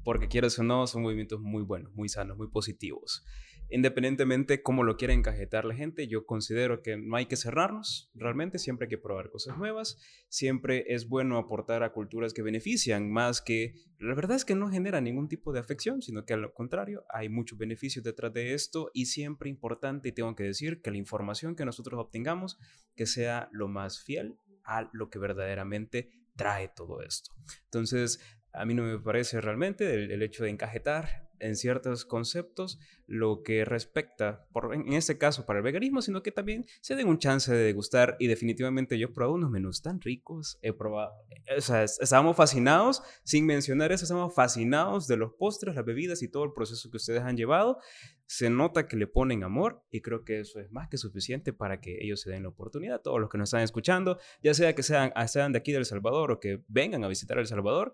porque 0.04 0.28
quiero 0.28 0.48
o 0.56 0.64
no, 0.64 0.88
son 0.88 1.02
movimientos 1.02 1.40
muy 1.40 1.64
buenos, 1.64 1.92
muy 1.94 2.10
sanos, 2.10 2.38
muy 2.38 2.50
positivos 2.50 3.24
independientemente 3.72 4.62
cómo 4.62 4.84
lo 4.84 4.98
quiera 4.98 5.14
encajetar 5.14 5.66
la 5.66 5.76
gente, 5.76 6.08
yo 6.08 6.26
considero 6.26 6.82
que 6.82 6.98
no 6.98 7.16
hay 7.16 7.26
que 7.26 7.36
cerrarnos, 7.36 8.12
realmente 8.14 8.60
siempre 8.60 8.86
hay 8.86 8.90
que 8.90 8.98
probar 8.98 9.30
cosas 9.30 9.58
nuevas, 9.58 9.98
siempre 10.30 10.86
es 10.88 11.08
bueno 11.08 11.38
aportar 11.38 11.84
a 11.84 11.94
culturas 11.94 12.34
que 12.34 12.42
benefician 12.42 13.12
más 13.12 13.42
que, 13.42 13.76
la 14.00 14.14
verdad 14.14 14.38
es 14.38 14.46
que 14.46 14.56
no 14.56 14.70
genera 14.70 15.02
ningún 15.02 15.28
tipo 15.28 15.54
de 15.54 15.60
afección, 15.60 16.02
sino 16.02 16.26
que 16.26 16.34
al 16.34 16.54
contrario, 16.54 17.06
hay 17.10 17.30
muchos 17.30 17.58
beneficios 17.58 18.04
detrás 18.04 18.34
de 18.34 18.54
esto 18.54 18.92
y 18.94 19.08
siempre 19.08 19.50
importante, 19.50 20.10
y 20.10 20.12
tengo 20.12 20.36
que 20.36 20.44
decir, 20.44 20.82
que 20.82 20.92
la 20.92 20.98
información 20.98 21.56
que 21.56 21.66
nosotros 21.66 22.00
obtengamos, 22.00 22.58
que 22.96 23.06
sea 23.06 23.50
lo 23.52 23.68
más 23.68 24.02
fiel 24.02 24.36
a 24.64 24.90
lo 24.94 25.10
que 25.10 25.20
verdaderamente 25.20 26.10
trae 26.36 26.70
todo 26.70 27.02
esto. 27.02 27.32
Entonces, 27.66 28.20
a 28.54 28.66
mí 28.66 28.74
no 28.74 28.84
me 28.84 29.00
parece 29.00 29.40
realmente 29.42 29.94
el, 29.94 30.22
hecho 30.22 30.44
de 30.44 30.50
encajetar 30.50 31.30
en 31.42 31.56
ciertos 31.56 32.06
conceptos 32.06 32.80
lo 33.08 33.44
que 33.44 33.66
respecta, 33.66 34.48
por, 34.54 34.74
en 34.74 34.94
este 34.94 35.18
caso, 35.18 35.46
para 35.46 35.60
el 35.60 35.64
veganismo, 35.64 36.02
sino 36.02 36.24
que 36.24 36.32
también 36.32 36.66
se 36.80 36.96
den 36.96 37.10
un 37.10 37.18
chance 37.18 37.52
de 37.52 37.62
degustar 37.62 38.16
y 38.20 38.28
definitivamente 38.28 38.98
yo 38.98 39.08
he 39.08 39.12
probado 39.12 39.36
unos 39.36 39.52
menús 39.52 39.82
tan 39.82 40.00
ricos, 40.00 40.58
he 40.62 40.72
probado, 40.72 41.12
o 41.58 41.62
sea, 41.62 41.84
estábamos 41.84 42.38
fascinados, 42.38 43.04
sin 43.24 43.46
mencionar 43.46 43.92
eso, 43.92 44.06
estamos 44.06 44.34
fascinados 44.34 45.08
de 45.08 45.18
los 45.18 45.34
postres, 45.34 45.76
las 45.76 45.84
bebidas 45.84 46.22
y 46.22 46.30
todo 46.30 46.46
el 46.46 46.54
proceso 46.54 46.90
que 46.90 46.98
ustedes 46.98 47.22
han 47.22 47.36
llevado. 47.36 47.80
Se 48.26 48.50
nota 48.50 48.88
que 48.88 48.96
le 48.96 49.08
ponen 49.08 49.44
amor 49.44 49.84
y 49.92 50.00
creo 50.00 50.24
que 50.24 50.40
eso 50.40 50.62
es 50.62 50.72
más 50.72 50.88
que 50.88 50.96
suficiente 50.96 51.52
para 51.52 51.82
que 51.82 51.98
ellos 52.02 52.22
se 52.22 52.30
den 52.30 52.44
la 52.44 52.50
oportunidad, 52.50 53.02
todos 53.02 53.20
los 53.20 53.30
que 53.30 53.38
nos 53.38 53.50
están 53.50 53.62
escuchando, 53.62 54.20
ya 54.42 54.54
sea 54.54 54.74
que 54.74 54.84
sean, 54.84 55.12
sean 55.28 55.52
de 55.52 55.60
aquí 55.60 55.74
de 55.74 55.84
Salvador 55.84 56.32
o 56.32 56.40
que 56.40 56.64
vengan 56.70 57.04
a 57.04 57.10
visitar 57.10 57.38
El 57.40 57.48
Salvador, 57.48 57.94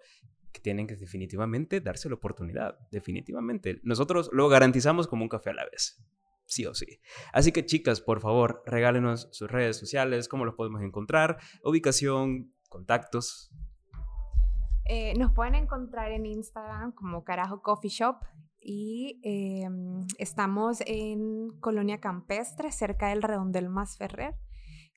tienen 0.61 0.87
que 0.87 0.95
definitivamente 0.95 1.81
darse 1.81 2.09
la 2.09 2.15
oportunidad, 2.15 2.77
definitivamente. 2.91 3.79
Nosotros 3.83 4.29
lo 4.33 4.47
garantizamos 4.49 5.07
como 5.07 5.23
un 5.23 5.29
café 5.29 5.51
a 5.51 5.53
la 5.53 5.65
vez, 5.65 6.01
sí 6.45 6.65
o 6.65 6.73
sí. 6.73 6.99
Así 7.33 7.51
que 7.51 7.65
chicas, 7.65 8.01
por 8.01 8.19
favor, 8.19 8.63
regálenos 8.65 9.29
sus 9.31 9.49
redes 9.49 9.77
sociales, 9.77 10.27
cómo 10.27 10.45
los 10.45 10.55
podemos 10.55 10.81
encontrar, 10.81 11.37
ubicación, 11.63 12.53
contactos. 12.69 13.51
Eh, 14.85 15.13
nos 15.17 15.33
pueden 15.33 15.55
encontrar 15.55 16.11
en 16.11 16.25
Instagram 16.25 16.93
como 16.93 17.23
Carajo 17.23 17.61
Coffee 17.61 17.89
Shop 17.89 18.17
y 18.59 19.19
em, 19.23 20.05
estamos 20.17 20.81
en 20.85 21.49
Colonia 21.59 21.99
Campestre, 21.99 22.71
cerca 22.71 23.09
del 23.09 23.21
Redondel 23.21 23.69
Más 23.69 23.97
Ferrer 23.97 24.35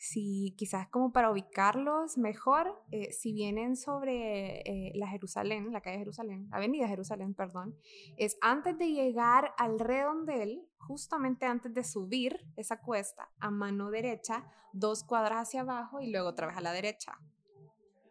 si 0.00 0.54
quizás 0.56 0.88
como 0.88 1.12
para 1.12 1.30
ubicarlos 1.30 2.16
mejor, 2.16 2.82
eh, 2.90 3.12
si 3.12 3.34
vienen 3.34 3.76
sobre 3.76 4.62
eh, 4.62 4.92
la 4.94 5.06
Jerusalén, 5.06 5.72
la 5.72 5.82
calle 5.82 5.98
Jerusalén, 5.98 6.48
Avenida 6.52 6.88
Jerusalén, 6.88 7.34
perdón, 7.34 7.76
es 8.16 8.38
antes 8.40 8.78
de 8.78 8.92
llegar 8.92 9.52
al 9.58 9.78
redondel, 9.78 10.66
justamente 10.78 11.44
antes 11.44 11.74
de 11.74 11.84
subir 11.84 12.40
esa 12.56 12.80
cuesta, 12.80 13.28
a 13.40 13.50
mano 13.50 13.90
derecha, 13.90 14.46
dos 14.72 15.04
cuadras 15.04 15.48
hacia 15.48 15.60
abajo 15.60 16.00
y 16.00 16.10
luego 16.10 16.30
otra 16.30 16.46
vez 16.46 16.56
a 16.56 16.62
la 16.62 16.72
derecha. 16.72 17.18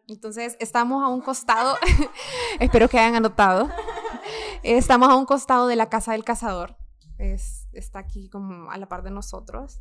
Entonces, 0.06 0.56
estamos 0.60 1.02
a 1.02 1.08
un 1.08 1.20
costado, 1.20 1.74
espero 2.60 2.88
que 2.88 3.00
hayan 3.00 3.16
anotado, 3.16 3.68
estamos 4.62 5.08
a 5.08 5.16
un 5.16 5.26
costado 5.26 5.66
de 5.66 5.74
la 5.74 5.88
Casa 5.88 6.12
del 6.12 6.22
Cazador, 6.22 6.76
es, 7.18 7.66
está 7.72 7.98
aquí 7.98 8.28
como 8.30 8.70
a 8.70 8.78
la 8.78 8.88
par 8.88 9.02
de 9.02 9.10
nosotros. 9.10 9.80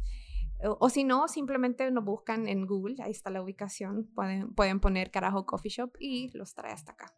O, 0.61 0.89
si 0.89 1.05
no, 1.05 1.27
simplemente 1.27 1.89
nos 1.89 2.03
buscan 2.03 2.47
en 2.47 2.65
Google, 2.65 2.97
ahí 3.01 3.11
está 3.11 3.29
la 3.29 3.41
ubicación, 3.41 4.09
pueden, 4.13 4.53
pueden 4.53 4.81
poner 4.81 5.09
Carajo 5.09 5.45
Coffee 5.45 5.71
Shop 5.71 5.95
y 5.99 6.29
los 6.37 6.53
trae 6.53 6.73
hasta 6.73 6.91
acá. 6.91 7.13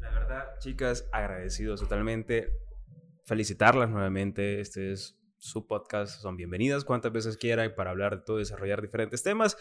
La 0.00 0.10
verdad, 0.10 0.44
chicas, 0.60 1.08
agradecidos 1.12 1.80
totalmente. 1.80 2.52
Felicitarlas 3.24 3.90
nuevamente. 3.90 4.60
Este 4.60 4.92
es 4.92 5.18
su 5.38 5.66
podcast 5.66 6.20
son 6.20 6.36
bienvenidas 6.36 6.84
cuantas 6.84 7.12
veces 7.12 7.36
quieran 7.36 7.72
para 7.76 7.90
hablar 7.90 8.18
de 8.18 8.24
todo, 8.24 8.38
desarrollar 8.38 8.82
diferentes 8.82 9.22
temas. 9.22 9.56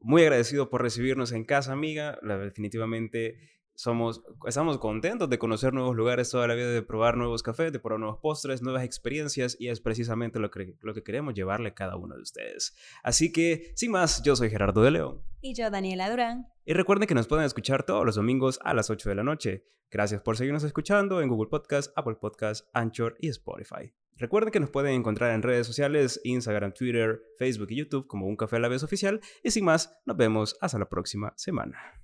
Muy 0.00 0.22
agradecido 0.22 0.68
por 0.68 0.82
recibirnos 0.82 1.32
en 1.32 1.44
casa, 1.44 1.72
amiga. 1.72 2.18
definitivamente 2.22 3.36
somos, 3.74 4.22
estamos 4.46 4.78
contentos 4.78 5.28
de 5.28 5.38
conocer 5.38 5.72
nuevos 5.72 5.96
lugares 5.96 6.30
toda 6.30 6.46
la 6.46 6.54
vida, 6.54 6.70
de 6.70 6.82
probar 6.82 7.16
nuevos 7.16 7.42
cafés, 7.42 7.72
de 7.72 7.78
probar 7.78 8.00
nuevos 8.00 8.18
postres, 8.20 8.62
nuevas 8.62 8.84
experiencias 8.84 9.56
y 9.58 9.68
es 9.68 9.80
precisamente 9.80 10.38
lo 10.38 10.50
que, 10.50 10.76
lo 10.80 10.94
que 10.94 11.02
queremos 11.02 11.34
llevarle 11.34 11.70
a 11.70 11.74
cada 11.74 11.96
uno 11.96 12.14
de 12.14 12.22
ustedes. 12.22 12.76
Así 13.02 13.32
que, 13.32 13.72
sin 13.74 13.90
más, 13.90 14.22
yo 14.22 14.36
soy 14.36 14.50
Gerardo 14.50 14.82
de 14.82 14.90
León. 14.90 15.22
Y 15.40 15.54
yo, 15.54 15.70
Daniela 15.70 16.10
Durán. 16.10 16.46
Y 16.64 16.74
recuerden 16.74 17.08
que 17.08 17.14
nos 17.14 17.26
pueden 17.26 17.44
escuchar 17.44 17.84
todos 17.84 18.06
los 18.06 18.14
domingos 18.14 18.60
a 18.62 18.74
las 18.74 18.90
8 18.90 19.08
de 19.08 19.14
la 19.14 19.24
noche. 19.24 19.66
Gracias 19.90 20.22
por 20.22 20.36
seguirnos 20.36 20.64
escuchando 20.64 21.20
en 21.20 21.28
Google 21.28 21.50
Podcast, 21.50 21.92
Apple 21.96 22.16
Podcast, 22.20 22.68
Anchor 22.72 23.16
y 23.20 23.28
Spotify. 23.28 23.92
Recuerden 24.16 24.52
que 24.52 24.60
nos 24.60 24.70
pueden 24.70 24.94
encontrar 24.94 25.34
en 25.34 25.42
redes 25.42 25.66
sociales, 25.66 26.20
Instagram, 26.24 26.72
Twitter, 26.72 27.22
Facebook 27.38 27.68
y 27.70 27.76
YouTube 27.76 28.06
como 28.06 28.26
Un 28.26 28.36
Café 28.36 28.56
a 28.56 28.60
la 28.60 28.68
Vez 28.68 28.82
Oficial. 28.82 29.20
Y 29.42 29.50
sin 29.50 29.64
más, 29.64 29.98
nos 30.06 30.16
vemos 30.16 30.56
hasta 30.60 30.78
la 30.78 30.88
próxima 30.88 31.32
semana. 31.36 32.01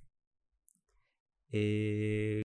Eh, 1.51 2.37